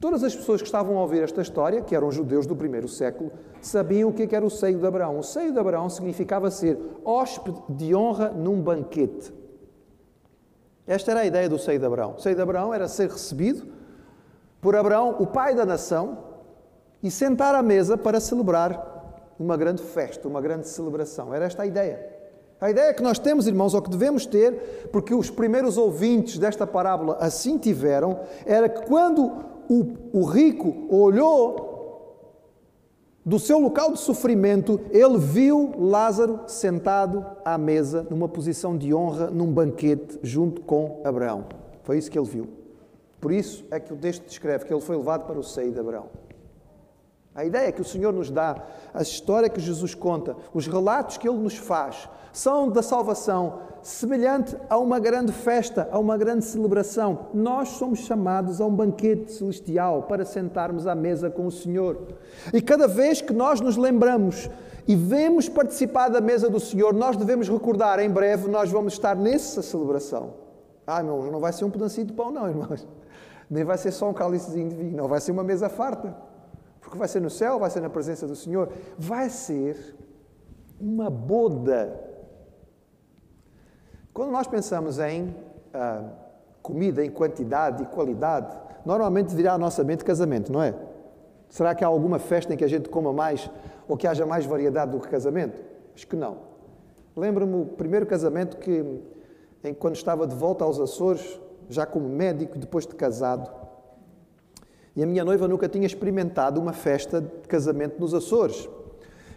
Todas 0.00 0.24
as 0.24 0.34
pessoas 0.34 0.62
que 0.62 0.66
estavam 0.66 0.96
a 0.96 1.02
ouvir 1.02 1.22
esta 1.22 1.42
história, 1.42 1.82
que 1.82 1.94
eram 1.94 2.10
judeus 2.10 2.46
do 2.46 2.56
primeiro 2.56 2.88
século, 2.88 3.30
sabiam 3.60 4.08
o 4.08 4.12
que 4.14 4.34
era 4.34 4.44
o 4.44 4.48
seio 4.48 4.78
de 4.78 4.86
Abraão. 4.86 5.18
O 5.18 5.22
seio 5.22 5.52
de 5.52 5.58
Abraão 5.58 5.90
significava 5.90 6.50
ser 6.50 6.78
hóspede 7.04 7.60
de 7.68 7.94
honra 7.94 8.30
num 8.30 8.62
banquete. 8.62 9.30
Esta 10.86 11.10
era 11.10 11.20
a 11.20 11.26
ideia 11.26 11.50
do 11.50 11.58
seio 11.58 11.78
de 11.78 11.84
Abraão. 11.84 12.14
O 12.16 12.18
seio 12.18 12.34
de 12.34 12.40
Abraão 12.40 12.72
era 12.72 12.88
ser 12.88 13.10
recebido 13.10 13.66
por 14.62 14.74
Abraão, 14.74 15.16
o 15.18 15.26
pai 15.26 15.54
da 15.54 15.66
nação, 15.66 16.29
e 17.02 17.10
sentar 17.10 17.54
à 17.54 17.62
mesa 17.62 17.96
para 17.96 18.20
celebrar 18.20 19.34
uma 19.38 19.56
grande 19.56 19.82
festa, 19.82 20.28
uma 20.28 20.40
grande 20.40 20.68
celebração. 20.68 21.34
Era 21.34 21.46
esta 21.46 21.62
a 21.62 21.66
ideia. 21.66 22.20
A 22.60 22.70
ideia 22.70 22.92
que 22.92 23.02
nós 23.02 23.18
temos, 23.18 23.46
irmãos, 23.46 23.72
ou 23.72 23.80
que 23.80 23.88
devemos 23.88 24.26
ter, 24.26 24.88
porque 24.92 25.14
os 25.14 25.30
primeiros 25.30 25.78
ouvintes 25.78 26.36
desta 26.38 26.66
parábola 26.66 27.16
assim 27.18 27.56
tiveram, 27.56 28.20
era 28.44 28.68
que 28.68 28.86
quando 28.86 29.32
o, 29.68 29.94
o 30.12 30.24
rico 30.24 30.86
olhou 30.90 31.70
do 33.24 33.38
seu 33.38 33.58
local 33.58 33.92
de 33.92 34.00
sofrimento, 34.00 34.80
ele 34.90 35.16
viu 35.16 35.72
Lázaro 35.78 36.40
sentado 36.46 37.24
à 37.44 37.56
mesa, 37.56 38.06
numa 38.10 38.28
posição 38.28 38.76
de 38.76 38.92
honra, 38.92 39.30
num 39.30 39.50
banquete, 39.50 40.18
junto 40.22 40.60
com 40.60 41.00
Abraão. 41.04 41.46
Foi 41.82 41.96
isso 41.96 42.10
que 42.10 42.18
ele 42.18 42.28
viu. 42.28 42.48
Por 43.20 43.32
isso 43.32 43.64
é 43.70 43.78
que 43.78 43.92
o 43.92 43.96
texto 43.96 44.26
descreve 44.26 44.64
que 44.64 44.72
ele 44.72 44.80
foi 44.80 44.96
levado 44.96 45.26
para 45.26 45.38
o 45.38 45.42
seio 45.42 45.72
de 45.72 45.78
Abraão. 45.78 46.06
A 47.34 47.44
ideia 47.44 47.70
que 47.70 47.80
o 47.80 47.84
Senhor 47.84 48.12
nos 48.12 48.28
dá, 48.28 48.56
a 48.92 49.02
história 49.02 49.48
que 49.48 49.60
Jesus 49.60 49.94
conta, 49.94 50.36
os 50.52 50.66
relatos 50.66 51.16
que 51.16 51.28
Ele 51.28 51.38
nos 51.38 51.56
faz, 51.56 52.08
são 52.32 52.68
da 52.68 52.82
salvação 52.82 53.60
semelhante 53.82 54.56
a 54.68 54.76
uma 54.78 54.98
grande 54.98 55.32
festa, 55.32 55.88
a 55.90 55.98
uma 55.98 56.16
grande 56.16 56.44
celebração. 56.44 57.26
Nós 57.32 57.70
somos 57.70 58.00
chamados 58.00 58.60
a 58.60 58.66
um 58.66 58.74
banquete 58.74 59.32
celestial 59.32 60.02
para 60.02 60.24
sentarmos 60.24 60.86
à 60.86 60.94
mesa 60.94 61.30
com 61.30 61.46
o 61.46 61.52
Senhor. 61.52 61.98
E 62.52 62.60
cada 62.60 62.86
vez 62.86 63.20
que 63.20 63.32
nós 63.32 63.60
nos 63.60 63.76
lembramos 63.76 64.50
e 64.86 64.96
vemos 64.96 65.48
participar 65.48 66.08
da 66.08 66.20
mesa 66.20 66.50
do 66.50 66.58
Senhor, 66.58 66.92
nós 66.92 67.16
devemos 67.16 67.48
recordar, 67.48 68.00
em 68.00 68.10
breve 68.10 68.48
nós 68.48 68.70
vamos 68.70 68.94
estar 68.94 69.14
nessa 69.14 69.62
celebração. 69.62 70.34
Ah, 70.86 70.98
irmãos, 70.98 71.30
não 71.30 71.38
vai 71.38 71.52
ser 71.52 71.64
um 71.64 71.70
pedacinho 71.70 72.08
de 72.08 72.12
pão, 72.12 72.30
não, 72.30 72.46
irmãos. 72.50 72.86
Nem 73.48 73.64
vai 73.64 73.78
ser 73.78 73.92
só 73.92 74.08
um 74.08 74.14
cálicezinho 74.14 74.68
de 74.68 74.74
vinho, 74.74 74.96
não, 74.96 75.08
vai 75.08 75.20
ser 75.20 75.32
uma 75.32 75.44
mesa 75.44 75.68
farta. 75.68 76.29
Porque 76.90 76.98
vai 76.98 77.06
ser 77.06 77.20
no 77.20 77.30
céu, 77.30 77.56
vai 77.60 77.70
ser 77.70 77.78
na 77.78 77.88
presença 77.88 78.26
do 78.26 78.34
Senhor, 78.34 78.68
vai 78.98 79.30
ser 79.30 79.94
uma 80.80 81.08
boda. 81.08 82.00
Quando 84.12 84.32
nós 84.32 84.48
pensamos 84.48 84.98
em 84.98 85.32
ah, 85.72 86.02
comida, 86.60 87.04
em 87.04 87.08
quantidade 87.08 87.84
e 87.84 87.86
qualidade, 87.86 88.58
normalmente 88.84 89.32
virá 89.36 89.52
à 89.52 89.58
nossa 89.58 89.84
mente 89.84 90.04
casamento, 90.04 90.52
não 90.52 90.60
é? 90.60 90.74
Será 91.48 91.76
que 91.76 91.84
há 91.84 91.86
alguma 91.86 92.18
festa 92.18 92.52
em 92.52 92.56
que 92.56 92.64
a 92.64 92.68
gente 92.68 92.88
coma 92.88 93.12
mais 93.12 93.48
ou 93.86 93.96
que 93.96 94.08
haja 94.08 94.26
mais 94.26 94.44
variedade 94.44 94.90
do 94.90 94.98
que 94.98 95.06
casamento? 95.06 95.62
Acho 95.94 96.08
que 96.08 96.16
não. 96.16 96.38
Lembro-me 97.14 97.54
o 97.54 97.66
primeiro 97.66 98.04
casamento 98.04 98.56
que, 98.56 98.84
em, 99.62 99.72
quando 99.72 99.94
estava 99.94 100.26
de 100.26 100.34
volta 100.34 100.64
aos 100.64 100.80
Açores, 100.80 101.40
já 101.68 101.86
como 101.86 102.08
médico, 102.08 102.58
depois 102.58 102.84
de 102.84 102.96
casado, 102.96 103.59
e 104.94 105.02
a 105.02 105.06
minha 105.06 105.24
noiva 105.24 105.46
nunca 105.46 105.68
tinha 105.68 105.86
experimentado 105.86 106.60
uma 106.60 106.72
festa 106.72 107.20
de 107.20 107.48
casamento 107.48 108.00
nos 108.00 108.12
Açores. 108.12 108.68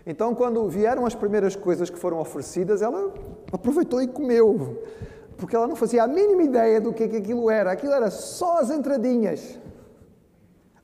Então, 0.06 0.36
quando 0.36 0.68
vieram 0.68 1.06
as 1.06 1.16
primeiras 1.16 1.56
coisas 1.56 1.90
que 1.90 1.98
foram 1.98 2.20
oferecidas, 2.20 2.82
ela 2.82 3.14
aproveitou 3.52 4.02
e 4.02 4.08
comeu, 4.08 4.84
porque 5.38 5.56
ela 5.56 5.68
não 5.68 5.76
fazia 5.76 6.04
a 6.04 6.08
mínima 6.08 6.44
ideia 6.44 6.82
do 6.82 6.92
que, 6.92 7.04
é 7.04 7.08
que 7.08 7.18
aquilo 7.18 7.50
era. 7.50 7.72
Aquilo 7.72 7.94
era 7.94 8.12
só 8.12 8.60
as 8.60 8.70
entradinhas. 8.70 9.60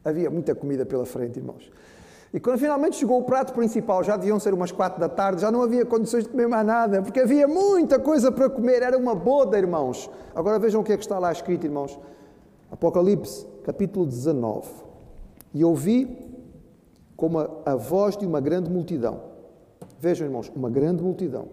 Havia 0.05 0.29
muita 0.29 0.55
comida 0.55 0.85
pela 0.85 1.05
frente, 1.05 1.37
irmãos. 1.37 1.69
E 2.31 2.39
quando 2.39 2.59
finalmente 2.59 2.95
chegou 2.95 3.19
o 3.19 3.23
prato 3.23 3.53
principal, 3.53 4.03
já 4.03 4.15
deviam 4.15 4.39
ser 4.39 4.53
umas 4.53 4.71
quatro 4.71 4.99
da 4.99 5.09
tarde, 5.09 5.41
já 5.41 5.51
não 5.51 5.63
havia 5.63 5.83
condições 5.83 6.23
de 6.23 6.29
comer 6.29 6.47
mais 6.47 6.65
nada, 6.65 7.01
porque 7.01 7.19
havia 7.19 7.47
muita 7.47 7.97
coisa 7.97 8.31
para 8.31 8.47
comer, 8.47 8.83
era 8.83 8.97
uma 8.97 9.15
boda, 9.15 9.57
irmãos. 9.57 10.09
Agora 10.35 10.59
vejam 10.59 10.81
o 10.81 10.83
que 10.83 10.93
é 10.93 10.97
que 10.97 11.03
está 11.03 11.17
lá 11.17 11.31
escrito, 11.31 11.65
irmãos. 11.65 11.99
Apocalipse 12.71 13.45
capítulo 13.63 14.05
19. 14.05 14.67
E 15.53 15.63
ouvi 15.63 16.29
como 17.15 17.39
a, 17.39 17.49
a 17.65 17.75
voz 17.75 18.15
de 18.15 18.25
uma 18.25 18.39
grande 18.39 18.69
multidão. 18.69 19.21
Vejam, 19.99 20.27
irmãos, 20.27 20.51
uma 20.55 20.69
grande 20.69 21.03
multidão. 21.03 21.47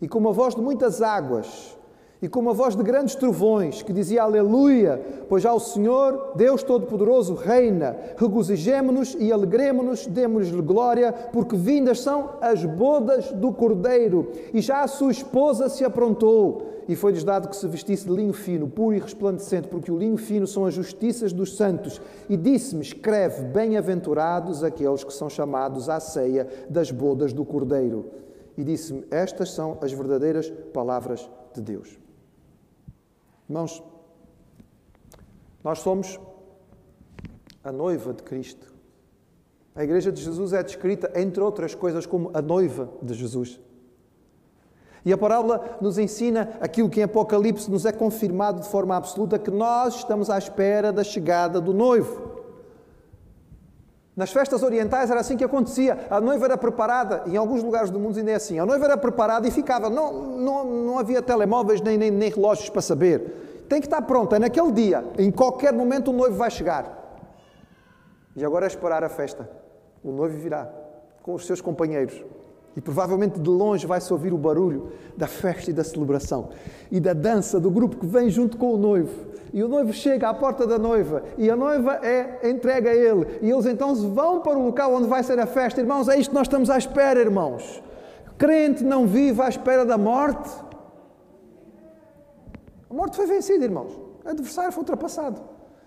E 0.00 0.08
como 0.08 0.28
a 0.28 0.32
voz 0.32 0.54
de 0.54 0.60
muitas 0.60 1.02
águas, 1.02 1.76
e 2.22 2.28
com 2.28 2.38
uma 2.38 2.54
voz 2.54 2.76
de 2.76 2.84
grandes 2.84 3.16
trovões, 3.16 3.82
que 3.82 3.92
dizia 3.92 4.22
Aleluia, 4.22 5.02
pois 5.28 5.42
já 5.42 5.52
o 5.52 5.58
Senhor, 5.58 6.34
Deus 6.36 6.62
Todo-Poderoso, 6.62 7.34
reina. 7.34 7.96
Regozijemo-nos 8.16 9.16
e 9.18 9.32
alegremo-nos, 9.32 10.06
demos-lhe 10.06 10.62
glória, 10.62 11.12
porque 11.12 11.56
vindas 11.56 12.00
são 12.00 12.30
as 12.40 12.64
bodas 12.64 13.32
do 13.32 13.52
Cordeiro, 13.52 14.30
e 14.54 14.60
já 14.60 14.82
a 14.82 14.86
sua 14.86 15.10
esposa 15.10 15.68
se 15.68 15.84
aprontou. 15.84 16.70
E 16.88 16.94
foi-lhes 16.94 17.24
dado 17.24 17.48
que 17.48 17.56
se 17.56 17.66
vestisse 17.66 18.06
de 18.06 18.14
linho 18.14 18.32
fino, 18.32 18.68
puro 18.68 18.94
e 18.94 19.00
resplandecente, 19.00 19.66
porque 19.66 19.90
o 19.90 19.98
linho 19.98 20.16
fino 20.16 20.46
são 20.46 20.64
as 20.64 20.74
justiças 20.74 21.32
dos 21.32 21.56
santos. 21.56 22.00
E 22.28 22.36
disse-me: 22.36 22.82
Escreve, 22.82 23.44
bem-aventurados 23.44 24.62
aqueles 24.62 25.02
que 25.02 25.12
são 25.12 25.28
chamados 25.28 25.88
à 25.88 25.98
ceia 25.98 26.46
das 26.68 26.90
bodas 26.90 27.32
do 27.32 27.44
Cordeiro. 27.44 28.06
E 28.56 28.62
disse-me: 28.62 29.04
Estas 29.10 29.52
são 29.52 29.78
as 29.80 29.92
verdadeiras 29.92 30.52
palavras 30.72 31.28
de 31.54 31.60
Deus. 31.60 32.01
Irmãos, 33.52 33.82
nós 35.62 35.80
somos 35.80 36.18
a 37.62 37.70
noiva 37.70 38.14
de 38.14 38.22
Cristo. 38.22 38.72
A 39.74 39.84
Igreja 39.84 40.10
de 40.10 40.22
Jesus 40.22 40.54
é 40.54 40.62
descrita, 40.62 41.12
entre 41.20 41.42
outras 41.42 41.74
coisas, 41.74 42.06
como 42.06 42.30
a 42.32 42.40
noiva 42.40 42.88
de 43.02 43.12
Jesus. 43.12 43.60
E 45.04 45.12
a 45.12 45.18
parábola 45.18 45.76
nos 45.82 45.98
ensina 45.98 46.56
aquilo 46.62 46.88
que 46.88 47.00
em 47.00 47.02
Apocalipse 47.02 47.70
nos 47.70 47.84
é 47.84 47.92
confirmado 47.92 48.62
de 48.62 48.68
forma 48.68 48.96
absoluta, 48.96 49.38
que 49.38 49.50
nós 49.50 49.96
estamos 49.96 50.30
à 50.30 50.38
espera 50.38 50.90
da 50.90 51.04
chegada 51.04 51.60
do 51.60 51.74
noivo. 51.74 52.31
Nas 54.14 54.30
festas 54.30 54.62
orientais 54.62 55.10
era 55.10 55.20
assim 55.20 55.36
que 55.36 55.44
acontecia. 55.44 56.06
A 56.10 56.20
noiva 56.20 56.44
era 56.44 56.58
preparada, 56.58 57.22
em 57.26 57.36
alguns 57.36 57.62
lugares 57.62 57.90
do 57.90 57.98
mundo 57.98 58.18
ainda 58.18 58.32
é 58.32 58.34
assim. 58.34 58.58
A 58.58 58.66
noiva 58.66 58.84
era 58.84 58.96
preparada 58.96 59.48
e 59.48 59.50
ficava. 59.50 59.88
Não, 59.88 60.12
não, 60.12 60.64
não 60.64 60.98
havia 60.98 61.22
telemóveis 61.22 61.80
nem, 61.80 61.96
nem, 61.96 62.10
nem 62.10 62.30
relógios 62.30 62.68
para 62.68 62.82
saber. 62.82 63.64
Tem 63.68 63.80
que 63.80 63.86
estar 63.86 64.02
pronta. 64.02 64.36
É 64.36 64.38
naquele 64.38 64.70
dia. 64.70 65.02
Em 65.18 65.30
qualquer 65.30 65.72
momento 65.72 66.10
o 66.10 66.12
noivo 66.12 66.36
vai 66.36 66.50
chegar. 66.50 67.00
E 68.36 68.44
agora 68.44 68.66
é 68.66 68.68
esperar 68.68 69.02
a 69.02 69.08
festa. 69.08 69.48
O 70.04 70.12
noivo 70.12 70.36
virá 70.36 70.68
com 71.22 71.32
os 71.32 71.46
seus 71.46 71.62
companheiros. 71.62 72.22
E 72.76 72.80
provavelmente 72.80 73.38
de 73.38 73.50
longe 73.50 73.86
vai-se 73.86 74.10
ouvir 74.12 74.32
o 74.32 74.38
barulho 74.38 74.92
da 75.16 75.26
festa 75.26 75.70
e 75.70 75.74
da 75.74 75.84
celebração 75.84 76.48
e 76.90 76.98
da 76.98 77.12
dança 77.12 77.60
do 77.60 77.70
grupo 77.70 77.98
que 77.98 78.06
vem 78.06 78.30
junto 78.30 78.56
com 78.56 78.74
o 78.74 78.78
noivo. 78.78 79.32
E 79.52 79.62
o 79.62 79.68
noivo 79.68 79.92
chega 79.92 80.30
à 80.30 80.34
porta 80.34 80.66
da 80.66 80.78
noiva 80.78 81.22
e 81.36 81.50
a 81.50 81.56
noiva 81.56 82.00
é 82.02 82.48
entregue 82.48 82.88
a 82.88 82.94
ele. 82.94 83.38
E 83.42 83.50
eles 83.50 83.66
então 83.66 83.94
vão 83.94 84.40
para 84.40 84.58
o 84.58 84.64
local 84.64 84.94
onde 84.94 85.06
vai 85.06 85.22
ser 85.22 85.38
a 85.38 85.46
festa. 85.46 85.80
Irmãos, 85.80 86.08
é 86.08 86.18
isto 86.18 86.30
que 86.30 86.34
nós 86.34 86.46
estamos 86.46 86.70
à 86.70 86.78
espera, 86.78 87.20
irmãos. 87.20 87.82
Crente 88.38 88.82
não 88.82 89.06
vive 89.06 89.42
à 89.42 89.48
espera 89.48 89.84
da 89.84 89.98
morte. 89.98 90.50
A 92.88 92.94
morte 92.94 93.16
foi 93.16 93.26
vencida, 93.26 93.64
irmãos. 93.64 93.92
O 94.24 94.28
adversário 94.28 94.72
foi 94.72 94.80
ultrapassado. 94.80 95.40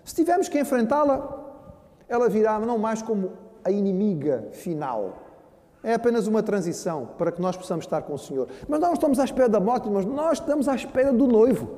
Se 0.04 0.14
tivermos 0.14 0.48
que 0.48 0.60
enfrentá-la, 0.60 1.44
ela 2.08 2.28
virá 2.28 2.60
não 2.60 2.78
mais 2.78 3.02
como 3.02 3.32
a 3.64 3.70
inimiga 3.72 4.48
final. 4.52 5.25
É 5.86 5.94
apenas 5.94 6.26
uma 6.26 6.42
transição 6.42 7.10
para 7.16 7.30
que 7.30 7.40
nós 7.40 7.56
possamos 7.56 7.84
estar 7.84 8.02
com 8.02 8.14
o 8.14 8.18
Senhor. 8.18 8.48
Mas 8.68 8.80
nós 8.80 8.88
não 8.88 8.94
estamos 8.94 9.20
à 9.20 9.24
espera 9.24 9.48
da 9.48 9.60
morte, 9.60 9.86
irmãos. 9.86 10.04
Nós 10.04 10.40
estamos 10.40 10.66
à 10.66 10.74
espera 10.74 11.12
do 11.12 11.28
noivo. 11.28 11.68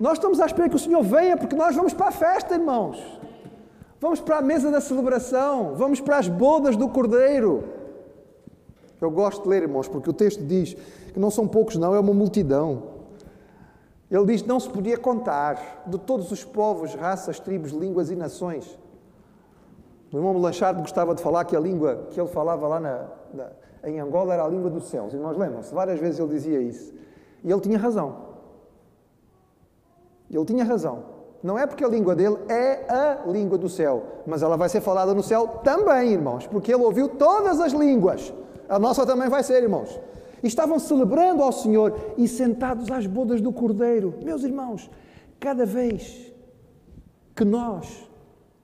Nós 0.00 0.14
estamos 0.14 0.40
à 0.40 0.46
espera 0.46 0.66
que 0.70 0.76
o 0.76 0.78
Senhor 0.78 1.02
venha 1.02 1.36
porque 1.36 1.54
nós 1.54 1.76
vamos 1.76 1.92
para 1.92 2.08
a 2.08 2.10
festa, 2.10 2.54
irmãos. 2.54 2.98
Vamos 4.00 4.18
para 4.18 4.38
a 4.38 4.40
mesa 4.40 4.70
da 4.70 4.80
celebração, 4.80 5.74
vamos 5.74 6.00
para 6.00 6.16
as 6.16 6.26
bodas 6.26 6.74
do 6.74 6.88
Cordeiro. 6.88 7.62
Eu 8.98 9.10
gosto 9.10 9.42
de 9.42 9.48
ler, 9.50 9.64
irmãos, 9.64 9.88
porque 9.88 10.08
o 10.08 10.12
texto 10.14 10.42
diz 10.42 10.72
que 11.12 11.20
não 11.20 11.30
são 11.30 11.46
poucos, 11.46 11.76
não, 11.76 11.94
é 11.94 12.00
uma 12.00 12.14
multidão. 12.14 12.84
Ele 14.10 14.24
diz 14.24 14.42
não 14.42 14.58
se 14.58 14.70
podia 14.70 14.96
contar 14.96 15.82
de 15.86 15.98
todos 15.98 16.32
os 16.32 16.44
povos, 16.44 16.94
raças, 16.94 17.38
tribos, 17.38 17.72
línguas 17.72 18.10
e 18.10 18.16
nações. 18.16 18.78
O 20.12 20.16
irmão 20.18 20.34
Melanchard 20.34 20.80
gostava 20.80 21.14
de 21.14 21.22
falar 21.22 21.44
que 21.44 21.56
a 21.56 21.60
língua 21.60 22.06
que 22.10 22.20
ele 22.20 22.28
falava 22.28 22.68
lá 22.68 22.78
na, 22.78 23.06
na, 23.32 23.48
em 23.84 23.98
Angola 23.98 24.34
era 24.34 24.44
a 24.44 24.48
língua 24.48 24.68
dos 24.68 24.84
céus. 24.84 25.14
Irmãos, 25.14 25.38
lembram-se? 25.38 25.74
Várias 25.74 25.98
vezes 25.98 26.20
ele 26.20 26.28
dizia 26.28 26.60
isso. 26.60 26.92
E 27.42 27.50
ele 27.50 27.60
tinha 27.60 27.78
razão. 27.78 28.16
Ele 30.30 30.44
tinha 30.44 30.64
razão. 30.64 31.04
Não 31.42 31.58
é 31.58 31.66
porque 31.66 31.82
a 31.82 31.88
língua 31.88 32.14
dele 32.14 32.36
é 32.48 32.84
a 32.88 33.22
língua 33.26 33.58
do 33.58 33.68
céu, 33.68 34.04
mas 34.26 34.42
ela 34.42 34.56
vai 34.56 34.68
ser 34.68 34.80
falada 34.80 35.12
no 35.12 35.22
céu 35.22 35.60
também, 35.64 36.12
irmãos, 36.12 36.46
porque 36.46 36.72
ele 36.72 36.84
ouviu 36.84 37.08
todas 37.08 37.58
as 37.58 37.72
línguas. 37.72 38.32
A 38.68 38.78
nossa 38.78 39.04
também 39.04 39.28
vai 39.28 39.42
ser, 39.42 39.62
irmãos. 39.62 39.98
E 40.42 40.46
estavam 40.46 40.78
celebrando 40.78 41.42
ao 41.42 41.52
Senhor 41.52 41.94
e 42.16 42.28
sentados 42.28 42.90
às 42.90 43.06
bodas 43.06 43.40
do 43.40 43.52
Cordeiro. 43.52 44.14
Meus 44.22 44.44
irmãos, 44.44 44.90
cada 45.40 45.66
vez 45.66 46.32
que 47.34 47.44
nós 47.44 48.08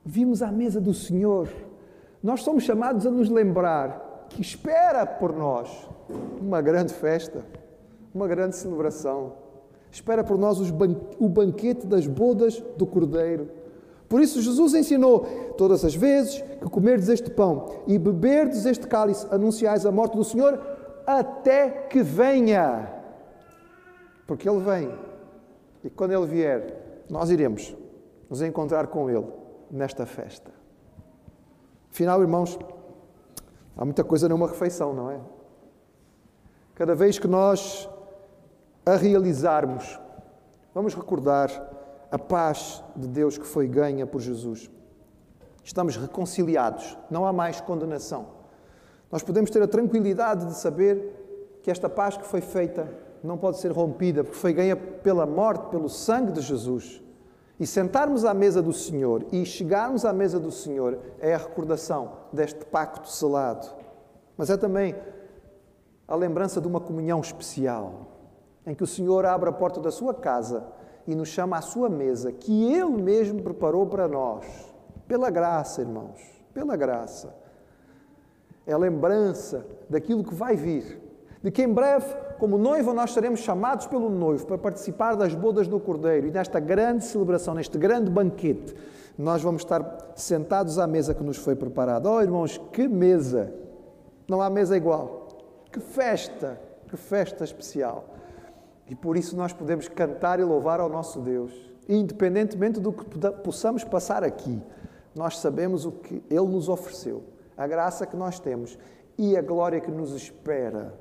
vimos 0.09 0.43
à 0.43 0.51
mesa 0.51 0.81
do 0.81 0.95
Senhor, 0.95 1.49
nós 2.23 2.43
somos 2.43 2.65
chamados 2.65 3.07
a 3.07 3.11
nos 3.11 3.29
lembrar 3.29 4.27
que 4.31 4.41
espera 4.41 5.05
por 5.05 5.37
nós 5.37 5.89
uma 6.41 6.63
grande 6.63 6.95
festa, 6.95 7.45
uma 8.15 8.27
grande 8.27 8.57
celebração 8.57 9.35
espera 9.91 10.23
por 10.23 10.39
nós 10.39 10.59
o 10.61 11.29
banquete 11.29 11.87
das 11.87 12.07
bodas 12.07 12.63
do 12.77 12.87
Cordeiro. 12.87 13.49
Por 14.09 14.21
isso, 14.21 14.41
Jesus 14.41 14.75
ensinou: 14.75 15.21
todas 15.57 15.85
as 15.85 15.95
vezes 15.95 16.43
que 16.61 16.71
comerdes 16.71 17.09
este 17.09 17.31
pão 17.31 17.83
e 17.87 17.99
beberdes 17.99 18.65
este 18.67 18.87
cálice, 18.87 19.27
anunciais 19.31 19.85
a 19.87 19.93
morte 19.93 20.17
do 20.17 20.25
Senhor 20.25 20.61
até 21.07 21.71
que 21.71 22.03
venha. 22.03 22.89
Porque 24.27 24.49
Ele 24.49 24.61
vem. 24.61 24.91
E 25.85 25.91
quando 25.91 26.13
Ele 26.13 26.27
vier, 26.27 27.05
nós 27.09 27.31
iremos 27.31 27.75
nos 28.29 28.43
encontrar 28.43 28.89
com 28.89 29.09
Ele 29.09 29.27
nesta 29.71 30.07
festa. 30.07 30.51
Afinal, 31.91 32.21
irmãos, 32.21 32.59
Há 33.79 33.85
muita 33.85 34.03
coisa 34.03 34.29
numa 34.29 34.49
refeição, 34.49 34.93
não 34.93 35.09
é? 35.09 35.21
Cada 36.75 36.97
vez 36.97 37.17
que 37.17 37.29
nós 37.29 37.89
a 38.85 38.97
realizarmos, 38.97 40.01
vamos 40.75 40.97
recordar 40.97 41.49
a 42.11 42.19
paz 42.19 42.83
de 42.97 43.07
Deus 43.07 43.39
que 43.39 43.47
foi 43.47 43.69
ganha 43.69 44.05
por 44.05 44.21
Jesus. 44.21 44.69
Estamos 45.63 45.97
reconciliados, 45.97 46.99
não 47.09 47.25
há 47.25 47.33
mais 47.33 47.61
condenação. 47.61 48.27
Nós 49.13 49.23
podemos 49.23 49.49
ter 49.49 49.63
a 49.63 49.69
tranquilidade 49.69 50.47
de 50.47 50.55
saber 50.55 51.61
que 51.63 51.71
esta 51.71 51.89
paz 51.89 52.17
que 52.17 52.27
foi 52.27 52.41
feita 52.41 52.89
não 53.23 53.39
pode 53.39 53.59
ser 53.59 53.71
rompida, 53.71 54.25
porque 54.25 54.39
foi 54.39 54.53
ganha 54.53 54.75
pela 54.75 55.25
morte, 55.25 55.71
pelo 55.71 55.89
sangue 55.89 56.33
de 56.33 56.41
Jesus. 56.41 57.01
E 57.61 57.67
sentarmos 57.67 58.25
à 58.25 58.33
mesa 58.33 58.63
do 58.63 58.73
Senhor 58.73 59.27
e 59.33 59.45
chegarmos 59.45 60.05
à 60.05 60.13
mesa 60.13 60.39
do 60.39 60.53
Senhor 60.53 60.99
é 61.19 61.35
a 61.35 61.39
recordação 61.39 62.13
deste 62.33 62.65
pacto 62.65 63.09
selado. 63.09 63.69
Mas 64.37 64.49
é 64.49 64.57
também 64.57 64.95
a 66.07 66.15
lembrança 66.15 66.61
de 66.61 66.69
uma 66.69 66.81
comunhão 66.81 67.21
especial, 67.21 68.07
em 68.65 68.75
que 68.75 68.85
o 68.85 68.87
Senhor 68.87 69.27
abre 69.27 69.51
a 69.51 69.53
porta 69.53 69.81
da 69.81 69.91
sua 69.91 70.15
casa 70.15 70.65
e 71.07 71.15
nos 71.15 71.29
chama 71.29 71.59
à 71.59 71.61
sua 71.61 71.89
mesa, 71.89 72.31
que 72.31 72.73
Ele 72.73 73.03
mesmo 73.03 73.43
preparou 73.43 73.87
para 73.87 74.07
nós, 74.07 74.47
pela 75.09 75.29
graça, 75.29 75.81
irmãos, 75.81 76.21
pela 76.55 76.77
graça. 76.77 77.35
É 78.65 78.73
a 78.73 78.79
lembrança 78.79 79.67
daquilo 79.89 80.23
que 80.23 80.35
vai 80.35 80.55
vir, 80.55 81.01
de 81.43 81.51
que 81.51 81.63
em 81.63 81.73
breve, 81.73 82.07
como 82.39 82.59
noiva, 82.59 82.93
nós 82.93 83.13
seremos 83.13 83.41
chamados 83.41 83.87
pelo 83.87 84.11
noivo 84.11 84.47
para 84.47 84.59
participar 84.59 85.15
das 85.15 85.35
bodas 85.35 85.69
do 85.69 85.79
Cordeiro 85.79 86.27
e 86.27 86.31
nesta 86.31 86.59
grande 86.59 87.05
celebração, 87.05 87.55
neste 87.55 87.79
grande 87.79 88.11
banquete, 88.11 88.75
nós 89.17 89.43
vamos 89.43 89.63
estar 89.63 90.13
sentados 90.15 90.79
à 90.79 90.87
mesa 90.87 91.15
que 91.15 91.23
nos 91.23 91.37
foi 91.37 91.57
preparada. 91.57 92.09
Oh, 92.09 92.21
irmãos, 92.21 92.59
que 92.73 92.87
mesa! 92.87 93.53
Não 94.29 94.41
há 94.41 94.49
mesa 94.49 94.77
igual. 94.77 95.29
Que 95.73 95.81
festa! 95.81 96.61
Que 96.87 96.97
festa 96.97 97.45
especial! 97.45 98.05
E 98.89 98.95
por 98.95 99.17
isso 99.17 99.37
nós 99.37 99.53
podemos 99.53 99.89
cantar 99.89 100.41
e 100.41 100.45
louvar 100.45 100.81
ao 100.81 100.89
nosso 100.89 101.21
Deus, 101.21 101.53
independentemente 101.89 102.81
do 102.81 102.93
que 102.93 103.05
possamos 103.43 103.85
passar 103.85 104.25
aqui. 104.25 104.63
Nós 105.15 105.39
sabemos 105.39 105.85
o 105.85 105.93
que 105.93 106.23
Ele 106.31 106.47
nos 106.47 106.69
ofereceu, 106.69 107.25
a 107.57 107.67
graça 107.67 108.07
que 108.07 108.17
nós 108.17 108.39
temos 108.39 108.79
e 109.19 109.37
a 109.37 109.43
glória 109.43 109.81
que 109.81 109.91
nos 109.91 110.15
espera. 110.15 110.95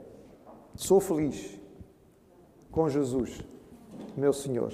Sou 0.77 0.99
feliz 0.99 1.59
com 2.71 2.87
Jesus, 2.87 3.41
meu 4.15 4.31
Senhor. 4.31 4.71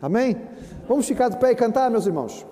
Amém? 0.00 0.40
Vamos 0.86 1.08
ficar 1.08 1.28
de 1.28 1.38
pé 1.38 1.50
e 1.50 1.56
cantar, 1.56 1.90
meus 1.90 2.06
irmãos. 2.06 2.46